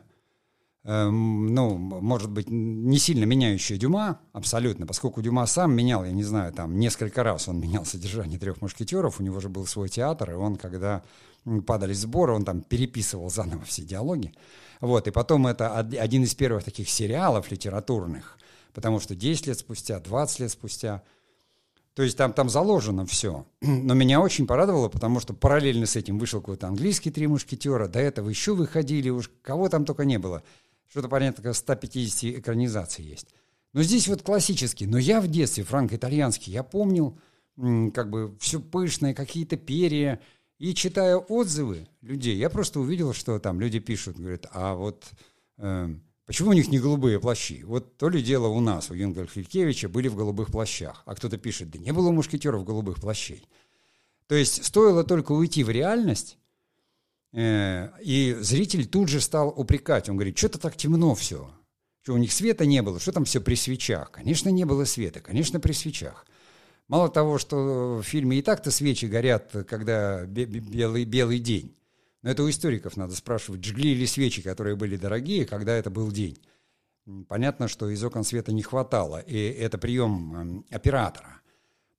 э, 0.86 1.10
ну, 1.10 1.78
может 1.78 2.32
быть, 2.32 2.50
не 2.50 2.98
сильно 2.98 3.26
меняющее 3.26 3.78
Дюма, 3.78 4.22
абсолютно, 4.32 4.88
поскольку 4.88 5.22
Дюма 5.22 5.46
сам 5.46 5.76
менял, 5.76 6.06
я 6.06 6.14
не 6.14 6.24
знаю, 6.24 6.54
там, 6.54 6.80
несколько 6.80 7.24
раз 7.24 7.50
он 7.50 7.60
менял 7.60 7.84
содержание 7.84 8.40
«Трех 8.40 8.62
мушкетеров», 8.62 9.20
у 9.20 9.24
него 9.24 9.42
же 9.42 9.50
был 9.50 9.66
свой 9.68 9.90
театр, 9.90 10.32
и 10.32 10.36
он, 10.36 10.56
когда 10.56 11.04
падали 11.68 11.94
сборы, 11.94 12.34
он 12.34 12.46
там 12.46 12.62
переписывал 12.62 13.30
заново 13.30 13.66
все 13.66 13.84
диалоги. 13.84 14.34
Вот, 14.80 15.08
и 15.08 15.12
потом 15.12 15.48
это 15.48 15.78
один 15.78 16.24
из 16.24 16.34
первых 16.36 16.64
таких 16.64 16.90
сериалов 16.90 17.52
литературных, 17.52 18.38
потому 18.74 19.00
что 19.00 19.16
10 19.16 19.48
лет 19.48 19.60
спустя, 19.60 20.00
20 20.00 20.40
лет 20.40 20.52
спустя, 20.52 21.04
то 21.96 22.04
есть 22.04 22.16
там, 22.16 22.32
там 22.32 22.50
заложено 22.50 23.06
все. 23.06 23.46
Но 23.62 23.94
меня 23.94 24.22
очень 24.22 24.48
порадовало, 24.48 24.88
потому 24.88 25.20
что 25.20 25.34
параллельно 25.34 25.86
с 25.86 25.98
этим 25.98 26.18
вышел 26.18 26.40
какой-то 26.40 26.68
английский 26.68 27.12
«Три 27.12 27.28
мушкетера», 27.28 27.88
до 27.88 28.00
этого 28.00 28.30
еще 28.30 28.56
выходили, 28.56 29.10
уж 29.10 29.30
кого 29.42 29.68
там 29.68 29.84
только 29.84 30.06
не 30.06 30.18
было. 30.18 30.44
Что-то, 30.90 31.10
понятно, 31.10 31.54
150 31.54 32.40
экранизаций 32.40 33.04
есть. 33.04 33.28
Но 33.74 33.84
здесь 33.84 34.08
вот 34.08 34.24
классический. 34.24 34.88
Но 34.88 34.98
я 34.98 35.22
в 35.22 35.28
детстве, 35.28 35.64
франко-итальянский, 35.64 36.52
я 36.52 36.64
помнил 36.64 37.20
как 37.94 38.10
бы 38.10 38.36
все 38.40 38.60
пышное, 38.60 39.14
какие-то 39.14 39.58
перья, 39.58 40.22
и 40.60 40.74
читая 40.74 41.16
отзывы 41.16 41.88
людей, 42.02 42.36
я 42.36 42.50
просто 42.50 42.82
увидел, 42.82 43.14
что 43.14 43.40
там 43.40 43.60
люди 43.62 43.80
пишут, 43.80 44.18
говорят, 44.18 44.46
а 44.52 44.76
вот 44.76 45.06
э, 45.58 45.90
почему 46.26 46.50
у 46.50 46.54
них 46.54 46.68
не 46.68 46.80
голубые 46.80 47.20
плащи? 47.22 47.64
Вот 47.64 47.96
то 47.98 48.10
ли 48.10 48.22
дело 48.22 48.48
у 48.48 48.60
нас, 48.60 48.92
у 48.92 48.94
Юнга 48.94 49.26
Хилькевича, 49.26 49.88
были 49.88 50.10
в 50.10 50.16
голубых 50.16 50.52
плащах. 50.52 51.02
А 51.06 51.16
кто-то 51.16 51.38
пишет, 51.38 51.72
да 51.72 51.80
не 51.80 51.94
было 51.94 52.12
мушкетеров 52.12 52.66
голубых 52.66 53.00
плащей. 53.00 53.48
То 54.28 54.36
есть 54.36 54.66
стоило 54.66 55.06
только 55.06 55.32
уйти 55.32 55.64
в 55.64 55.70
реальность, 55.70 56.38
э, 57.32 57.90
и 58.04 58.36
зритель 58.42 58.86
тут 58.86 59.08
же 59.08 59.22
стал 59.22 59.54
упрекать. 59.56 60.10
Он 60.10 60.18
говорит, 60.18 60.38
что-то 60.38 60.60
так 60.60 60.76
темно 60.76 61.16
все. 61.16 61.50
Что 62.02 62.16
у 62.16 62.18
них 62.18 62.34
света 62.34 62.66
не 62.66 62.82
было, 62.82 63.00
что 63.00 63.14
там 63.14 63.24
все 63.24 63.40
при 63.40 63.56
свечах? 63.56 64.12
Конечно, 64.12 64.50
не 64.50 64.66
было 64.66 64.84
света, 64.84 65.22
конечно, 65.22 65.62
при 65.62 65.72
свечах. 65.72 66.26
Мало 66.90 67.08
того, 67.10 67.38
что 67.38 68.02
в 68.02 68.04
фильме 68.04 68.40
и 68.40 68.42
так-то 68.42 68.72
свечи 68.72 69.06
горят, 69.06 69.56
когда 69.68 70.26
белый, 70.26 71.06
белый 71.06 71.38
день. 71.40 71.76
Но 72.24 72.32
это 72.32 72.44
у 72.44 72.50
историков 72.50 72.98
надо 72.98 73.16
спрашивать, 73.16 73.64
жгли 73.64 73.94
ли 73.94 74.08
свечи, 74.08 74.42
которые 74.42 74.76
были 74.76 74.98
дорогие, 74.98 75.46
когда 75.46 75.74
это 75.76 75.92
был 75.92 76.12
день. 76.12 76.38
Понятно, 77.28 77.68
что 77.68 77.90
из 77.90 78.04
окон 78.04 78.24
света 78.24 78.52
не 78.52 78.64
хватало, 78.64 79.20
и 79.20 79.38
это 79.38 79.78
прием 79.78 80.36
эм, 80.36 80.66
оператора. 80.72 81.42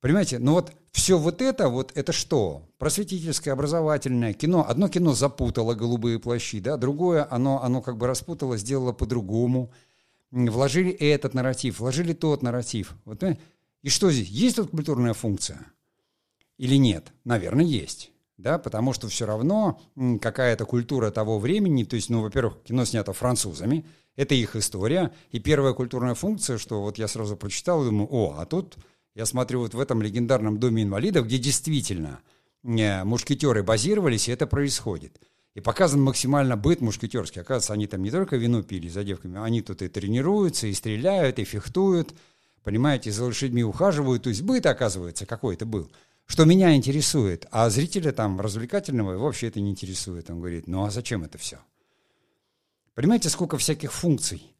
Понимаете, 0.01 0.39
ну 0.39 0.53
вот 0.53 0.73
все 0.91 1.17
вот 1.17 1.41
это, 1.41 1.69
вот 1.69 1.91
это 1.95 2.11
что? 2.11 2.67
Просветительское, 2.77 3.53
образовательное 3.53 4.33
кино. 4.33 4.65
Одно 4.67 4.89
кино 4.89 5.13
запутало 5.13 5.73
голубые 5.73 6.19
плащи, 6.19 6.59
да, 6.59 6.75
другое, 6.75 7.25
оно, 7.29 7.63
оно 7.63 7.81
как 7.81 7.97
бы 7.97 8.07
распутало, 8.07 8.57
сделало 8.57 8.91
по-другому. 8.91 9.71
Вложили 10.31 10.91
этот 10.91 11.33
нарратив, 11.33 11.79
вложили 11.79 12.13
тот 12.13 12.41
нарратив. 12.41 12.93
Вот, 13.05 13.19
понимаете? 13.19 13.41
И 13.81 13.89
что 13.89 14.11
здесь? 14.11 14.27
Есть 14.29 14.57
тут 14.57 14.71
культурная 14.71 15.13
функция? 15.13 15.65
Или 16.57 16.75
нет? 16.75 17.11
Наверное, 17.23 17.65
есть. 17.65 18.11
Да, 18.37 18.57
потому 18.57 18.93
что 18.93 19.07
все 19.07 19.25
равно 19.25 19.79
какая-то 20.19 20.65
культура 20.65 21.11
того 21.11 21.37
времени, 21.37 21.83
то 21.83 21.95
есть, 21.95 22.09
ну, 22.09 22.21
во-первых, 22.21 22.63
кино 22.63 22.85
снято 22.85 23.13
французами, 23.13 23.85
это 24.15 24.33
их 24.33 24.55
история, 24.55 25.11
и 25.31 25.39
первая 25.39 25.73
культурная 25.73 26.15
функция, 26.15 26.57
что 26.57 26.81
вот 26.81 26.97
я 26.97 27.07
сразу 27.07 27.37
прочитал 27.37 27.83
и 27.83 27.85
думаю, 27.85 28.07
о, 28.11 28.35
а 28.39 28.45
тут 28.45 28.77
я 29.13 29.25
смотрю 29.25 29.59
вот 29.59 29.73
в 29.73 29.79
этом 29.79 30.01
легендарном 30.01 30.59
доме 30.59 30.83
инвалидов, 30.83 31.25
где 31.27 31.37
действительно 31.37 32.21
э, 32.63 33.03
мушкетеры 33.03 33.61
базировались, 33.61 34.27
и 34.27 34.31
это 34.31 34.47
происходит. 34.47 35.19
И 35.53 35.59
показан 35.59 36.01
максимально 36.01 36.55
быт 36.55 36.79
мушкетерский. 36.79 37.41
Оказывается, 37.41 37.73
они 37.73 37.85
там 37.85 38.01
не 38.01 38.09
только 38.09 38.37
вино 38.37 38.63
пили 38.63 38.87
за 38.87 39.03
девками, 39.03 39.43
они 39.43 39.61
тут 39.61 39.81
и 39.81 39.89
тренируются, 39.89 40.67
и 40.67 40.73
стреляют, 40.73 41.39
и 41.39 41.43
фехтуют, 41.43 42.13
понимаете, 42.63 43.11
за 43.11 43.25
лошадьми 43.25 43.63
ухаживают, 43.63 44.23
то 44.23 44.29
есть 44.29 44.41
быт, 44.41 44.65
оказывается, 44.65 45.25
какой-то 45.25 45.65
был. 45.65 45.91
Что 46.25 46.45
меня 46.45 46.75
интересует, 46.75 47.45
а 47.51 47.69
зрителя 47.69 48.11
там 48.11 48.39
развлекательного 48.39 49.17
вообще 49.17 49.47
это 49.47 49.59
не 49.59 49.71
интересует. 49.71 50.29
Он 50.29 50.39
говорит, 50.39 50.67
ну 50.67 50.85
а 50.85 50.91
зачем 50.91 51.23
это 51.23 51.37
все? 51.37 51.59
Понимаете, 52.93 53.29
сколько 53.29 53.57
всяких 53.57 53.91
функций? 53.91 54.55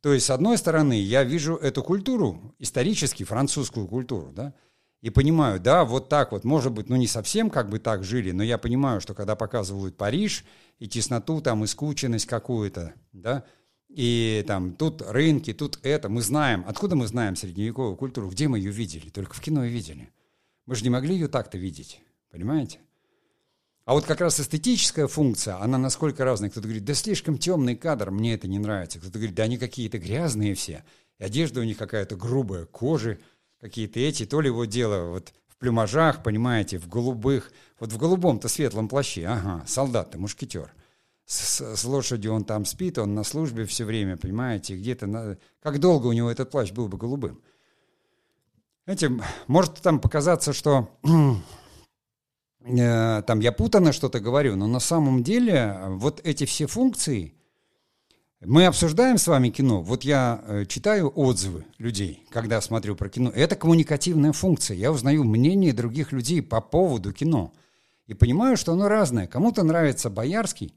То 0.00 0.12
есть, 0.12 0.26
с 0.26 0.30
одной 0.30 0.58
стороны, 0.58 1.00
я 1.00 1.24
вижу 1.24 1.56
эту 1.56 1.82
культуру, 1.82 2.54
исторически 2.58 3.24
французскую 3.24 3.86
культуру, 3.86 4.32
да, 4.32 4.52
и 5.00 5.10
понимаю, 5.10 5.60
да, 5.60 5.84
вот 5.84 6.08
так 6.08 6.32
вот, 6.32 6.44
может 6.44 6.72
быть, 6.72 6.88
ну 6.88 6.96
не 6.96 7.06
совсем 7.06 7.50
как 7.50 7.68
бы 7.68 7.78
так 7.78 8.04
жили, 8.04 8.30
но 8.30 8.42
я 8.42 8.56
понимаю, 8.56 9.00
что 9.00 9.14
когда 9.14 9.36
показывают 9.36 9.96
Париж 9.96 10.44
и 10.78 10.88
тесноту, 10.88 11.40
там, 11.40 11.64
и 11.64 11.66
скученность 11.66 12.26
какую-то, 12.26 12.94
да, 13.12 13.44
и 13.94 14.42
там 14.48 14.72
тут 14.72 15.02
рынки, 15.02 15.52
тут 15.52 15.78
это. 15.84 16.08
Мы 16.08 16.20
знаем. 16.20 16.64
Откуда 16.66 16.96
мы 16.96 17.06
знаем 17.06 17.36
средневековую 17.36 17.94
культуру? 17.94 18.28
Где 18.28 18.48
мы 18.48 18.58
ее 18.58 18.72
видели? 18.72 19.08
Только 19.08 19.34
в 19.34 19.40
кино 19.40 19.64
и 19.64 19.70
видели. 19.70 20.10
Мы 20.66 20.74
же 20.74 20.82
не 20.82 20.90
могли 20.90 21.14
ее 21.14 21.28
так-то 21.28 21.58
видеть. 21.58 22.00
Понимаете? 22.32 22.80
А 23.84 23.92
вот 23.92 24.04
как 24.04 24.20
раз 24.20 24.40
эстетическая 24.40 25.06
функция, 25.06 25.62
она 25.62 25.78
насколько 25.78 26.24
разная. 26.24 26.50
Кто-то 26.50 26.66
говорит, 26.66 26.84
да 26.84 26.94
слишком 26.94 27.38
темный 27.38 27.76
кадр, 27.76 28.10
мне 28.10 28.34
это 28.34 28.48
не 28.48 28.58
нравится. 28.58 28.98
Кто-то 28.98 29.16
говорит, 29.18 29.36
да 29.36 29.44
они 29.44 29.58
какие-то 29.58 29.98
грязные 29.98 30.56
все. 30.56 30.82
И 31.20 31.24
одежда 31.24 31.60
у 31.60 31.64
них 31.64 31.78
какая-то 31.78 32.16
грубая, 32.16 32.64
кожи 32.64 33.20
какие-то 33.60 34.00
эти. 34.00 34.26
То 34.26 34.40
ли 34.40 34.48
его 34.48 34.64
дело 34.64 35.10
вот 35.10 35.32
в 35.46 35.56
плюмажах, 35.56 36.24
понимаете, 36.24 36.78
в 36.78 36.88
голубых. 36.88 37.52
Вот 37.78 37.92
в 37.92 37.96
голубом-то 37.96 38.48
светлом 38.48 38.88
плаще. 38.88 39.26
Ага, 39.26 39.64
солдат-то, 39.68 40.18
мушкетер 40.18 40.72
с, 41.26 41.76
с 41.76 41.84
лошадью 41.84 42.32
он 42.32 42.44
там 42.44 42.64
спит, 42.64 42.98
он 42.98 43.14
на 43.14 43.24
службе 43.24 43.64
все 43.64 43.84
время, 43.84 44.16
понимаете, 44.16 44.76
где-то... 44.76 45.06
На... 45.06 45.38
Как 45.62 45.80
долго 45.80 46.06
у 46.06 46.12
него 46.12 46.30
этот 46.30 46.50
плащ 46.50 46.72
был 46.72 46.88
бы 46.88 46.98
голубым? 46.98 47.40
Знаете, 48.84 49.10
может 49.46 49.76
там 49.76 49.98
показаться, 49.98 50.52
что 50.52 50.90
э, 52.66 53.22
там 53.26 53.40
я 53.40 53.52
путано 53.52 53.92
что-то 53.92 54.20
говорю, 54.20 54.56
но 54.56 54.66
на 54.66 54.80
самом 54.80 55.22
деле 55.22 55.78
вот 55.88 56.20
эти 56.24 56.44
все 56.44 56.66
функции, 56.66 57.34
мы 58.46 58.66
обсуждаем 58.66 59.16
с 59.16 59.26
вами 59.26 59.48
кино, 59.48 59.80
вот 59.80 60.04
я 60.04 60.44
э, 60.46 60.66
читаю 60.66 61.10
отзывы 61.14 61.64
людей, 61.78 62.26
когда 62.28 62.60
смотрю 62.60 62.94
про 62.94 63.08
кино, 63.08 63.30
это 63.34 63.56
коммуникативная 63.56 64.32
функция, 64.32 64.76
я 64.76 64.92
узнаю 64.92 65.24
мнение 65.24 65.72
других 65.72 66.12
людей 66.12 66.42
по 66.42 66.60
поводу 66.60 67.14
кино 67.14 67.54
и 68.06 68.12
понимаю, 68.12 68.58
что 68.58 68.72
оно 68.72 68.88
разное. 68.88 69.26
Кому-то 69.26 69.62
нравится 69.62 70.10
Боярский, 70.10 70.74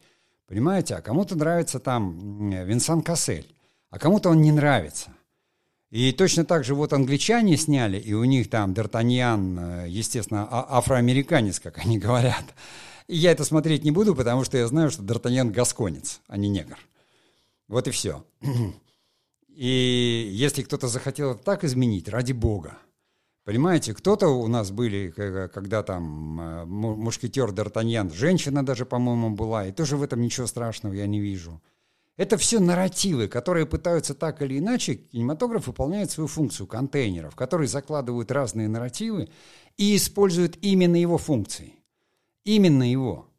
Понимаете? 0.48 0.96
А 0.96 1.02
кому-то 1.02 1.36
нравится 1.36 1.80
там 1.80 2.50
Винсан 2.50 3.02
Кассель, 3.02 3.54
а 3.90 4.00
кому-то 4.00 4.30
он 4.30 4.42
не 4.42 4.52
нравится. 4.52 5.12
И 5.90 6.12
точно 6.12 6.44
так 6.44 6.64
же 6.64 6.76
вот 6.76 6.94
англичане 6.94 7.56
сняли, 7.56 7.98
и 7.98 8.14
у 8.14 8.24
них 8.26 8.50
там 8.50 8.74
Д'Артаньян, 8.74 9.86
э, 9.86 9.90
естественно, 9.90 10.48
а 10.50 10.78
афроамериканец, 10.78 11.60
как 11.60 11.78
они 11.78 11.98
говорят. 12.06 12.44
И 13.08 13.16
я 13.16 13.32
это 13.32 13.46
смотреть 13.46 13.84
не 13.86 13.92
буду, 13.92 14.14
потому 14.16 14.44
что 14.44 14.58
я 14.58 14.68
знаю, 14.68 14.92
что 14.92 15.04
Д'Артаньян 15.04 15.52
гасконец, 15.52 16.22
а 16.28 16.38
не 16.38 16.50
негр. 16.50 16.78
Вот 17.68 17.88
и 17.88 17.92
все. 17.92 18.24
И 19.50 20.30
если 20.34 20.62
кто-то 20.62 20.88
захотел 20.88 21.34
так 21.34 21.64
изменить, 21.64 22.10
ради 22.10 22.32
бога. 22.32 22.78
Понимаете, 23.48 23.94
кто-то 23.94 24.28
у 24.28 24.50
нас 24.50 24.72
были, 24.72 25.10
когда 25.54 25.82
там 25.82 26.42
э, 26.42 26.66
мушкетер 26.66 27.52
Д'Артаньян, 27.52 28.14
женщина 28.14 28.66
даже, 28.66 28.86
по-моему, 28.86 29.30
была, 29.30 29.68
и 29.68 29.72
тоже 29.72 29.96
в 29.96 30.04
этом 30.04 30.20
ничего 30.20 30.48
страшного 30.48 30.92
я 30.92 31.08
не 31.08 31.22
вижу. 31.22 31.62
Это 32.18 32.36
все 32.36 32.60
нарративы, 32.60 33.30
которые 33.30 33.66
пытаются 33.66 34.14
так 34.14 34.42
или 34.42 34.60
иначе, 34.60 34.96
кинематограф 34.96 35.68
выполняет 35.68 36.12
свою 36.12 36.28
функцию 36.28 36.68
контейнеров, 36.68 37.38
которые 37.38 37.70
закладывают 37.70 38.32
разные 38.32 38.68
нарративы 38.68 39.30
и 39.78 39.96
используют 39.96 40.58
именно 40.62 40.98
его 40.98 41.18
функции. 41.18 41.76
Именно 42.44 42.92
его. 42.92 43.30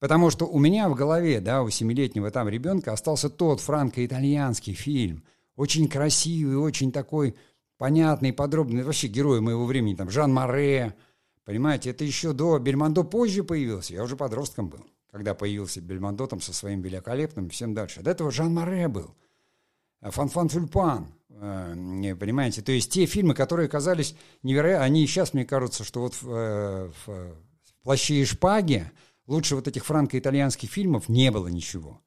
Потому 0.00 0.30
что 0.30 0.46
у 0.46 0.58
меня 0.58 0.88
в 0.88 0.96
голове, 0.96 1.40
да, 1.40 1.62
у 1.62 1.70
семилетнего 1.70 2.32
там 2.32 2.48
ребенка 2.48 2.92
остался 2.92 3.30
тот 3.30 3.60
франко-итальянский 3.60 4.74
фильм, 4.74 5.22
очень 5.54 5.88
красивый, 5.88 6.56
очень 6.56 6.90
такой 6.90 7.36
понятный, 7.82 8.32
подробный, 8.32 8.84
вообще 8.84 9.08
герой 9.08 9.40
моего 9.40 9.66
времени, 9.66 9.96
там, 9.96 10.08
Жан 10.08 10.32
Море, 10.32 10.94
понимаете, 11.44 11.90
это 11.90 12.04
еще 12.04 12.32
до 12.32 12.60
Бельмондо 12.60 13.02
позже 13.02 13.42
появился, 13.42 13.94
я 13.94 14.04
уже 14.04 14.16
подростком 14.16 14.68
был 14.68 14.86
когда 15.10 15.34
появился 15.34 15.80
Бельмондо 15.80 16.26
там 16.26 16.40
со 16.40 16.54
своим 16.54 16.80
великолепным, 16.80 17.50
всем 17.50 17.74
дальше. 17.74 18.00
До 18.00 18.12
этого 18.12 18.30
Жан 18.30 18.54
Море 18.54 18.88
был, 18.88 19.14
Фанфан 20.00 20.48
Тюльпан, 20.48 21.12
э, 21.28 22.16
понимаете? 22.18 22.62
То 22.62 22.72
есть 22.72 22.90
те 22.90 23.04
фильмы, 23.04 23.34
которые 23.34 23.68
казались 23.68 24.14
невероятно, 24.42 24.86
они 24.86 25.06
сейчас, 25.06 25.34
мне 25.34 25.44
кажется, 25.44 25.84
что 25.84 26.00
вот 26.00 26.14
в, 26.14 26.30
э, 26.30 26.90
в, 27.04 27.08
в 27.08 27.82
«Плаще 27.82 28.22
и 28.22 28.24
шпаге» 28.24 28.90
лучше 29.26 29.56
вот 29.56 29.68
этих 29.68 29.84
франко-итальянских 29.84 30.70
фильмов 30.70 31.10
не 31.10 31.30
было 31.30 31.48
ничего. 31.48 32.00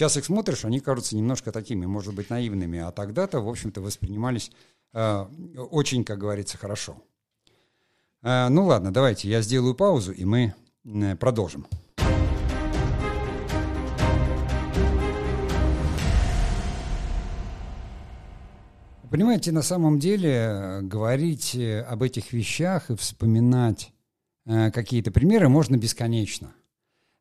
Сейчас 0.00 0.16
их 0.16 0.24
смотришь, 0.24 0.64
они 0.64 0.80
кажутся 0.80 1.14
немножко 1.14 1.52
такими, 1.52 1.84
может 1.84 2.14
быть, 2.14 2.30
наивными, 2.30 2.78
а 2.78 2.90
тогда-то, 2.90 3.40
в 3.40 3.48
общем-то, 3.50 3.82
воспринимались 3.82 4.50
э, 4.94 5.26
очень, 5.70 6.04
как 6.04 6.18
говорится, 6.18 6.56
хорошо. 6.56 6.96
Э, 8.22 8.48
ну 8.48 8.64
ладно, 8.64 8.94
давайте 8.94 9.28
я 9.28 9.42
сделаю 9.42 9.74
паузу, 9.74 10.12
и 10.12 10.24
мы 10.24 10.54
э, 10.86 11.16
продолжим. 11.16 11.66
Понимаете, 19.10 19.52
на 19.52 19.60
самом 19.60 19.98
деле 19.98 20.30
э, 20.30 20.80
говорить 20.80 21.54
э, 21.54 21.82
об 21.82 22.02
этих 22.02 22.32
вещах 22.32 22.88
и 22.88 22.96
вспоминать 22.96 23.92
э, 24.46 24.70
какие-то 24.70 25.10
примеры 25.10 25.50
можно 25.50 25.76
бесконечно. 25.76 26.54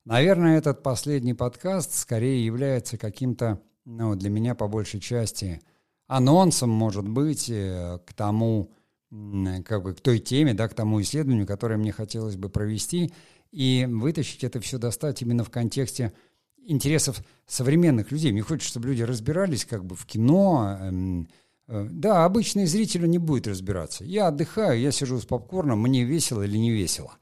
Наверное, 0.09 0.57
этот 0.57 0.81
последний 0.81 1.35
подкаст 1.35 1.93
скорее 1.93 2.43
является 2.43 2.97
каким-то, 2.97 3.61
ну, 3.85 4.15
для 4.15 4.31
меня 4.31 4.55
по 4.55 4.67
большей 4.67 4.99
части, 4.99 5.61
анонсом, 6.07 6.71
может 6.71 7.07
быть, 7.07 7.45
к 7.45 8.13
тому, 8.15 8.71
как 9.65 9.83
бы, 9.83 9.93
к 9.93 10.01
той 10.01 10.17
теме, 10.17 10.55
да, 10.55 10.67
к 10.67 10.73
тому 10.73 10.99
исследованию, 10.99 11.45
которое 11.45 11.77
мне 11.77 11.91
хотелось 11.91 12.37
бы 12.37 12.49
провести, 12.49 13.13
и 13.51 13.87
вытащить 13.87 14.43
это 14.43 14.59
все, 14.59 14.79
достать 14.79 15.21
именно 15.21 15.43
в 15.43 15.51
контексте 15.51 16.11
интересов 16.57 17.23
современных 17.45 18.11
людей. 18.11 18.31
Мне 18.31 18.41
хочется, 18.41 18.71
чтобы 18.71 18.87
люди 18.87 19.03
разбирались 19.03 19.63
как 19.63 19.85
бы 19.85 19.95
в 19.95 20.07
кино, 20.07 20.75
эм, 20.81 21.29
Э, 21.69 21.87
да, 21.89 22.25
обычный 22.25 22.65
зритель 22.65 23.07
не 23.07 23.19
будет 23.19 23.47
разбираться. 23.47 24.03
Я 24.03 24.27
отдыхаю, 24.27 24.79
я 24.79 24.91
сижу 24.91 25.19
с 25.19 25.25
попкорном, 25.25 25.81
мне 25.81 26.03
весело 26.03 26.41
или 26.41 26.57
не 26.57 26.71
весело. 26.71 27.13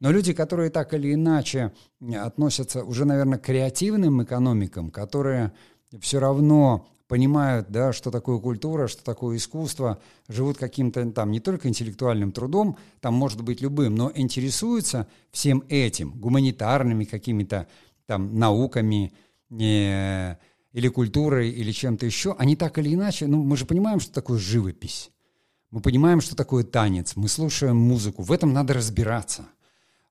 Но 0.00 0.10
люди, 0.10 0.32
которые 0.32 0.70
так 0.70 0.94
или 0.94 1.14
иначе 1.14 1.72
относятся 2.14 2.84
уже, 2.84 3.04
наверное, 3.04 3.38
к 3.38 3.42
креативным 3.42 4.22
экономикам, 4.22 4.90
которые 4.90 5.52
все 6.00 6.18
равно 6.18 6.86
понимают, 7.08 7.70
да, 7.70 7.92
что 7.92 8.10
такое 8.10 8.38
культура, 8.38 8.88
что 8.88 9.04
такое 9.04 9.36
искусство, 9.36 10.00
живут 10.28 10.58
каким-то 10.58 11.08
там 11.12 11.30
не 11.30 11.40
только 11.40 11.68
интеллектуальным 11.68 12.32
трудом, 12.32 12.76
там 13.00 13.14
может 13.14 13.42
быть 13.42 13.60
любым, 13.60 13.94
но 13.94 14.10
интересуются 14.14 15.06
всем 15.30 15.62
этим, 15.68 16.10
гуманитарными 16.10 17.04
какими-то 17.04 17.68
там 18.06 18.38
науками, 18.38 19.12
не 19.50 20.38
или 20.72 20.88
культурой, 20.88 21.50
или 21.50 21.72
чем-то 21.72 22.04
еще, 22.04 22.34
они 22.38 22.54
так 22.54 22.76
или 22.78 22.92
иначе, 22.92 23.26
ну, 23.26 23.42
мы 23.42 23.56
же 23.56 23.64
понимаем, 23.64 23.98
что 23.98 24.12
такое 24.12 24.38
живопись. 24.38 25.10
Мы 25.70 25.80
понимаем, 25.80 26.20
что 26.20 26.36
такое 26.36 26.64
танец, 26.64 27.16
мы 27.16 27.28
слушаем 27.28 27.76
музыку, 27.76 28.22
в 28.22 28.30
этом 28.30 28.52
надо 28.52 28.74
разбираться. 28.74 29.46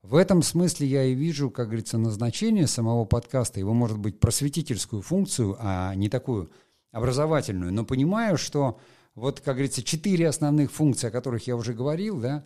В 0.08 0.18
этом 0.18 0.44
смысле 0.44 0.86
я 0.86 1.04
и 1.04 1.16
вижу, 1.16 1.50
как 1.50 1.68
говорится, 1.68 1.98
назначение 1.98 2.68
самого 2.68 3.06
подкаста, 3.06 3.60
его 3.60 3.74
может 3.74 3.98
быть 3.98 4.20
просветительскую 4.20 5.02
функцию, 5.02 5.58
а 5.60 5.96
не 5.96 6.10
такую 6.10 6.52
образовательную, 6.92 7.74
но 7.74 7.84
понимаю, 7.86 8.38
что 8.38 8.80
вот, 9.16 9.40
как 9.40 9.56
говорится, 9.56 9.82
четыре 9.82 10.28
основных 10.28 10.72
функции, 10.72 11.08
о 11.08 11.12
которых 11.12 11.48
я 11.48 11.56
уже 11.56 11.74
говорил, 11.74 12.20
да, 12.20 12.46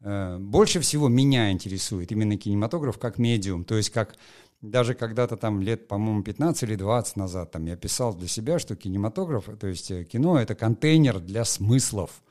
э, 0.00 0.38
больше 0.38 0.80
всего 0.80 1.08
меня 1.08 1.52
интересует 1.52 2.10
именно 2.10 2.36
кинематограф 2.36 2.98
как 2.98 3.18
медиум, 3.18 3.64
то 3.64 3.76
есть 3.76 3.90
как 3.90 4.16
даже 4.60 4.94
когда-то 4.94 5.36
там 5.36 5.60
лет, 5.62 5.86
по-моему, 5.86 6.24
15 6.24 6.64
или 6.64 6.74
20 6.74 7.16
назад 7.16 7.52
там 7.52 7.66
я 7.66 7.76
писал 7.76 8.16
для 8.16 8.26
себя, 8.26 8.58
что 8.58 8.74
кинематограф, 8.74 9.44
то 9.60 9.68
есть 9.68 9.92
э, 9.92 10.02
кино— 10.02 10.38
это 10.40 10.56
контейнер 10.56 11.20
для 11.20 11.44
смыслов. 11.44 12.22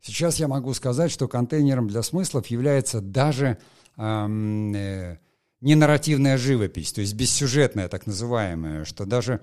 Сейчас 0.00 0.38
я 0.38 0.48
могу 0.48 0.72
сказать, 0.74 1.10
что 1.10 1.28
контейнером 1.28 1.88
для 1.88 2.02
смыслов 2.02 2.46
является 2.46 3.00
даже 3.00 3.58
эм, 3.96 4.74
э, 4.74 5.18
ненарративная 5.60 6.38
живопись, 6.38 6.92
то 6.92 7.00
есть 7.00 7.14
бессюжетная 7.14 7.88
так 7.88 8.06
называемая, 8.06 8.84
что 8.84 9.04
даже 9.04 9.40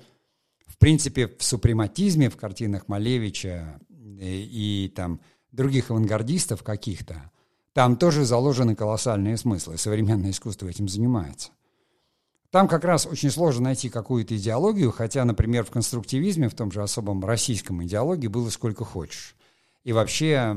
в 0.66 0.78
принципе 0.78 1.28
в 1.28 1.44
супрематизме, 1.44 2.30
в 2.30 2.38
картинах 2.38 2.88
Малевича 2.88 3.80
и, 3.90 4.18
э, 4.20 4.86
и 4.86 4.94
там 4.96 5.20
других 5.52 5.92
авангардистов 5.92 6.64
каких-то, 6.64 7.32
там 7.74 7.98
тоже 7.98 8.24
заложены 8.24 8.76
колоссальные 8.76 9.36
смыслы. 9.38 9.78
Современное 9.78 10.32
искусство 10.32 10.68
этим 10.68 10.88
занимается. 10.88 11.50
Там 12.50 12.70
как 12.70 12.86
раз 12.86 13.06
очень 13.06 13.30
сложно 13.30 13.66
найти 13.66 13.90
какую-то 13.90 14.38
идеологию, 14.38 14.92
хотя, 14.92 15.26
например, 15.26 15.66
в 15.66 15.72
конструктивизме, 15.72 16.48
в 16.48 16.54
том 16.54 16.72
же 16.72 16.82
особом 16.82 17.26
российском 17.26 17.84
идеологии 17.84 18.28
было 18.28 18.50
сколько 18.50 18.86
хочешь. 18.86 19.36
И 19.86 19.94
вообще 19.94 20.54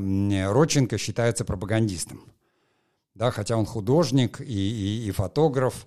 Родченко 0.51 0.99
считается 0.99 1.45
пропагандистом. 1.45 2.25
Да, 3.15 3.31
хотя 3.31 3.57
он 3.57 3.67
художник 3.67 4.41
и, 4.41 4.45
и, 4.45 5.07
и 5.07 5.11
фотограф, 5.13 5.87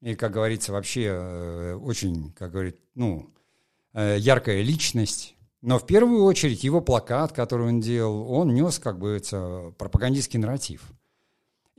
и, 0.00 0.14
как 0.14 0.32
говорится, 0.32 0.72
вообще 0.72 1.08
э, 1.10 1.74
очень, 1.74 2.32
как 2.32 2.52
говорит, 2.52 2.78
ну, 2.94 3.28
э, 3.92 4.16
яркая 4.18 4.62
личность. 4.62 5.36
Но 5.60 5.78
в 5.78 5.86
первую 5.86 6.24
очередь 6.24 6.64
его 6.64 6.80
плакат, 6.80 7.32
который 7.32 7.68
он 7.68 7.80
делал, 7.80 8.32
он 8.32 8.54
нес, 8.54 8.78
как 8.78 8.98
бы, 8.98 9.10
это, 9.10 9.74
пропагандистский 9.76 10.38
нарратив– 10.38 10.82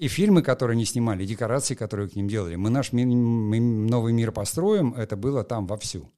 и 0.02 0.08
фильмы, 0.08 0.42
которые 0.42 0.74
они 0.74 0.86
снимали, 0.86 1.24
и 1.24 1.28
декорации, 1.28 1.76
которые 1.76 2.10
к 2.10 2.16
ним 2.16 2.28
делали. 2.28 2.56
Мы 2.56 2.72
наш 2.72 2.92
ми- 2.92 3.06
мы 3.06 3.60
новый 3.60 4.14
мир 4.14 4.32
построим, 4.32 4.96
это 4.96 5.16
было 5.16 5.44
там 5.44 5.68
вовсю. 5.68 6.10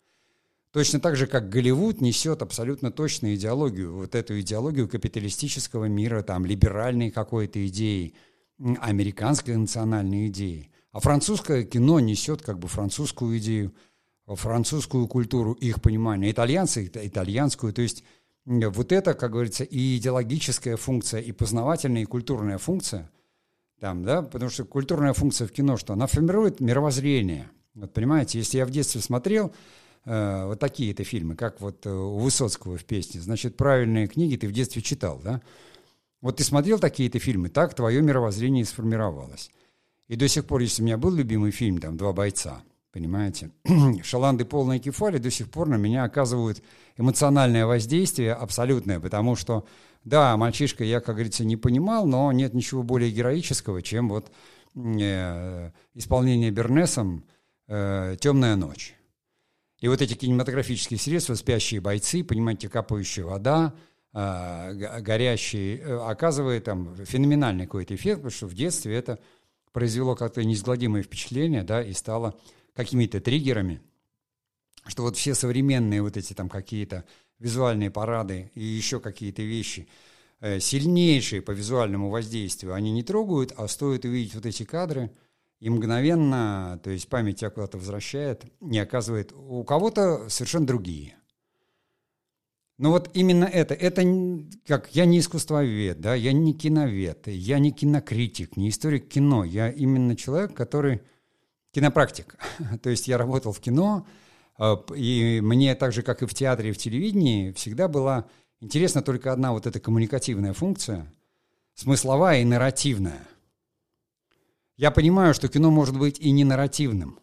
Точно 0.74 1.00
так 1.00 1.16
же, 1.16 1.28
как 1.28 1.50
Голливуд 1.50 2.02
несет 2.02 2.42
абсолютно 2.42 2.92
точную 2.92 3.36
идеологию, 3.36 3.96
вот 3.96 4.16
эту 4.16 4.40
идеологию 4.42 4.90
капиталистического 4.90 5.86
мира, 5.86 6.24
там, 6.24 6.46
либеральной 6.46 7.12
какой-то 7.12 7.66
идеи, 7.68 8.16
американской 8.58 9.56
национальной 9.56 10.28
идеи. 10.28 10.72
А 10.92 11.00
французское 11.00 11.64
кино 11.64 12.00
несет 12.00 12.42
как 12.42 12.58
бы 12.58 12.68
французскую 12.68 13.38
идею, 13.38 13.74
французскую 14.28 15.08
культуру, 15.08 15.54
их 15.54 15.82
понимание. 15.82 16.32
Итальянцы– 16.32 16.92
итальянскую. 16.94 17.72
То 17.72 17.84
есть 17.84 18.04
вот 18.46 18.92
это, 18.92 19.14
как 19.14 19.32
говорится, 19.32 19.64
и 19.64 19.98
идеологическая 19.98 20.76
функция, 20.76 21.22
и 21.22 21.32
познавательная, 21.32 22.02
и 22.02 22.06
культурная 22.06 22.58
функция– 22.58 23.10
там, 23.80 24.04
да, 24.04 24.22
потому 24.22 24.50
что 24.50 24.64
культурная 24.64 25.12
функция 25.12 25.46
в 25.46 25.52
кино, 25.52 25.76
что 25.76 25.92
она 25.92 26.08
формирует 26.08 26.62
мировоззрение. 26.62 27.50
Вот 27.76 27.92
понимаете, 27.92 28.38
если 28.38 28.58
я 28.58 28.66
в 28.66 28.72
детстве 28.72 29.02
смотрел 29.02 29.54
э, 30.06 30.46
вот 30.46 30.60
такие-то 30.60 31.04
фильмы, 31.04 31.36
как 31.36 31.62
вот 31.62 31.86
э, 31.86 31.90
у 31.90 32.18
Высоцкого 32.18 32.78
в 32.78 32.86
песне, 32.86 33.22
значит, 33.22 33.58
правильные 33.58 34.08
книги 34.08 34.36
ты 34.36 34.48
в 34.48 34.52
детстве 34.52 34.82
читал, 34.82 35.20
да? 35.24 35.42
Вот 36.22 36.38
ты 36.38 36.44
смотрел 36.44 36.80
такие-то 36.80 37.20
фильмы, 37.20 37.50
так 37.50 37.74
твое 37.74 38.02
мировоззрение 38.02 38.64
сформировалось. 38.64 39.52
И 40.08 40.16
до 40.16 40.28
сих 40.28 40.46
пор, 40.46 40.62
если 40.62 40.82
у 40.82 40.86
меня 40.86 40.98
был 40.98 41.12
любимый 41.14 41.52
фильм, 41.52 41.80
там, 41.80 41.98
«Два 41.98 42.14
бойца», 42.14 42.64
понимаете, 42.92 43.52
«Шаланды 44.04 44.46
полные 44.46 44.80
кефали» 44.80 45.18
до 45.18 45.32
сих 45.32 45.50
пор 45.50 45.68
на 45.68 45.76
меня 45.76 46.04
оказывают 46.04 46.62
эмоциональное 46.98 47.66
воздействие 47.66 48.34
абсолютное, 48.34 49.00
потому 49.00 49.36
что 49.36 49.66
да, 50.04 50.36
мальчишка 50.36 50.84
я, 50.84 51.00
как 51.00 51.16
говорится, 51.16 51.46
не 51.46 51.56
понимал, 51.56 52.06
но 52.06 52.32
нет 52.32 52.54
ничего 52.54 52.84
более 52.84 53.12
героического, 53.12 53.82
чем 53.82 54.10
вот 54.10 54.32
э, 54.76 55.72
исполнение 55.94 56.52
Бернесом 56.52 57.24
э, 57.68 58.18
«Темная 58.20 58.56
ночь». 58.56 58.96
И 59.84 59.88
вот 59.90 60.02
эти 60.02 60.14
кинематографические 60.14 60.98
средства, 60.98 61.36
спящие 61.36 61.82
бойцы, 61.82 62.24
понимаете, 62.24 62.70
капающая 62.70 63.26
вода, 63.26 63.76
а, 64.14 64.72
горящий, 64.72 65.76
э, 65.76 65.98
оказывает 65.98 66.64
там 66.64 66.96
феноменальный 67.06 67.66
какой-то 67.66 67.94
эффект, 67.94 68.20
потому 68.20 68.32
что 68.32 68.48
в 68.48 68.54
детстве 68.54 68.96
это 68.96 69.20
произвело 69.74 70.16
как-то 70.16 70.42
неизгладимое 70.42 71.04
впечатление, 71.04 71.64
да, 71.64 71.84
и 71.84 71.92
стало 71.92 72.40
какими-то 72.74 73.20
триггерами, 73.20 73.82
что 74.88 75.04
вот 75.04 75.18
все 75.18 75.36
современные 75.36 76.02
вот 76.02 76.16
эти 76.16 76.32
там 76.32 76.48
какие-то 76.48 77.04
визуальные 77.40 77.92
парады 77.92 78.52
и 78.56 78.64
еще 78.64 79.02
какие-то 79.02 79.42
вещи, 79.42 79.90
э, 80.40 80.62
сильнейшие 80.62 81.42
по 81.42 81.52
визуальному 81.52 82.10
воздействию, 82.10 82.74
они 82.74 82.94
не 82.94 83.04
трогают, 83.04 83.52
а 83.58 83.68
стоит 83.68 84.06
увидеть 84.06 84.36
вот 84.36 84.46
эти 84.46 84.64
кадры, 84.64 85.12
и 85.64 85.70
мгновенно, 85.70 86.78
то 86.84 86.90
есть 86.90 87.08
память 87.08 87.40
тебя 87.40 87.50
куда-то 87.50 87.78
возвращает, 87.78 88.44
не 88.60 88.80
оказывает 88.80 89.32
у 89.32 89.64
кого-то 89.64 90.28
совершенно 90.28 90.68
другие. 90.68 91.16
Но 92.78 92.92
вот 92.92 93.10
именно 93.14 93.46
это, 93.46 93.74
это 93.74 94.04
как 94.68 94.94
я 94.94 95.06
не 95.06 95.20
искусствовед, 95.20 96.02
да, 96.02 96.16
я 96.16 96.34
не 96.34 96.54
киновед, 96.54 97.28
я 97.28 97.60
не 97.60 97.72
кинокритик, 97.72 98.58
не 98.58 98.68
историк 98.68 99.08
кино, 99.08 99.46
я 99.46 99.70
именно 99.70 100.18
человек, 100.18 100.54
который 100.54 101.02
кинопрактик. 101.72 102.36
То 102.84 102.90
есть 102.90 103.08
я 103.08 103.18
работал 103.18 103.54
в 103.54 103.62
кино, 103.62 104.06
а, 104.58 104.84
и 104.94 105.40
мне 105.40 105.76
так 105.76 105.94
же, 105.94 106.02
как 106.02 106.24
и 106.24 106.26
в 106.26 106.34
театре 106.34 106.72
и 106.72 106.74
в 106.74 106.78
телевидении, 106.78 107.54
всегда 107.54 107.88
была 107.88 108.26
интересна 108.60 109.02
только 109.02 109.32
одна 109.32 109.54
вот 109.54 109.66
эта 109.66 109.80
коммуникативная 109.80 110.52
функция, 110.52 111.10
смысловая 111.74 112.42
и 112.42 112.44
нарративная. 112.44 113.30
Я 114.76 114.92
понимаю, 114.92 115.34
что 115.34 115.48
кино 115.48 115.70
может 115.70 115.98
быть 115.98 116.20
и 116.20 116.32
не 116.32 116.44
нарративным, 116.44 117.20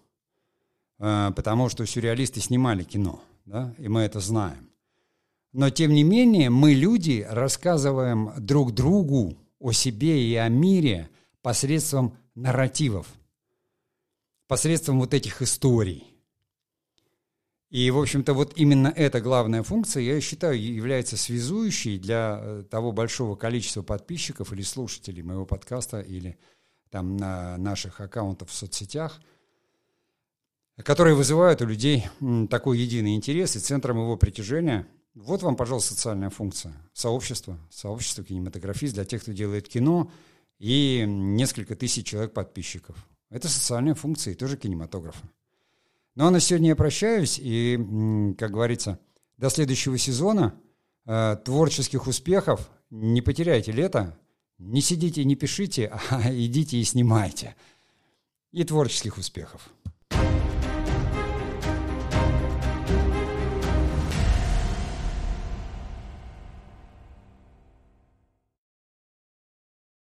а, 0.98 1.32
потому 1.32 1.68
что 1.68 1.84
сюрреалисты 1.84 2.40
снимали 2.40 2.84
кино, 2.84 3.20
да, 3.44 3.74
и 3.78 3.88
мы 3.88 4.02
это 4.02 4.20
знаем. 4.20 4.70
Но, 5.52 5.68
тем 5.70 5.92
не 5.92 6.04
менее, 6.04 6.48
мы, 6.48 6.74
люди, 6.74 7.26
рассказываем 7.28 8.32
друг 8.38 8.72
другу 8.72 9.36
о 9.58 9.72
себе 9.72 10.22
и 10.22 10.34
о 10.36 10.48
мире 10.48 11.10
посредством 11.42 12.16
нарративов, 12.36 13.08
посредством 14.46 15.00
вот 15.00 15.12
этих 15.12 15.42
историй. 15.42 16.06
И, 17.68 17.90
в 17.90 17.98
общем-то, 17.98 18.32
вот 18.34 18.52
именно 18.56 18.92
эта 18.94 19.20
главная 19.20 19.62
функция, 19.62 20.02
я 20.02 20.20
считаю, 20.20 20.60
является 20.60 21.16
связующей 21.16 21.98
для 21.98 22.40
э, 22.40 22.64
того 22.68 22.90
большого 22.90 23.36
количества 23.36 23.82
подписчиков 23.82 24.52
или 24.52 24.62
слушателей 24.62 25.22
моего 25.22 25.46
подкаста 25.46 26.00
или 26.00 26.36
там 26.90 27.16
на 27.16 27.56
наших 27.58 28.00
аккаунтов 28.00 28.50
в 28.50 28.54
соцсетях, 28.54 29.20
которые 30.76 31.14
вызывают 31.14 31.62
у 31.62 31.66
людей 31.66 32.06
такой 32.48 32.78
единый 32.78 33.14
интерес, 33.14 33.56
и 33.56 33.60
центром 33.60 33.98
его 33.98 34.16
притяжения 34.16 34.86
вот 35.14 35.42
вам, 35.42 35.56
пожалуйста, 35.56 35.94
социальная 35.94 36.30
функция. 36.30 36.72
Сообщество, 36.92 37.58
сообщество 37.70 38.22
кинематографист 38.22 38.94
для 38.94 39.04
тех, 39.04 39.22
кто 39.22 39.32
делает 39.32 39.68
кино, 39.68 40.10
и 40.58 41.04
несколько 41.06 41.74
тысяч 41.74 42.06
человек 42.06 42.32
подписчиков. 42.32 42.96
Это 43.28 43.48
социальная 43.48 43.94
функция 43.94 44.32
и 44.32 44.36
тоже 44.36 44.56
кинематографа. 44.56 45.28
Ну 46.14 46.26
а 46.26 46.30
на 46.30 46.40
сегодня 46.40 46.70
я 46.70 46.76
прощаюсь 46.76 47.38
и, 47.40 48.34
как 48.38 48.52
говорится, 48.52 48.98
до 49.36 49.48
следующего 49.50 49.96
сезона 49.98 50.54
э, 51.06 51.36
творческих 51.44 52.06
успехов. 52.06 52.68
Не 52.90 53.22
потеряйте 53.22 53.72
лето, 53.72 54.16
не 54.60 54.82
сидите 54.82 55.24
не 55.24 55.36
пишите, 55.36 55.90
а 56.10 56.32
идите 56.32 56.76
и 56.76 56.84
снимайте. 56.84 57.56
И 58.52 58.64
творческих 58.64 59.18
успехов. 59.18 59.70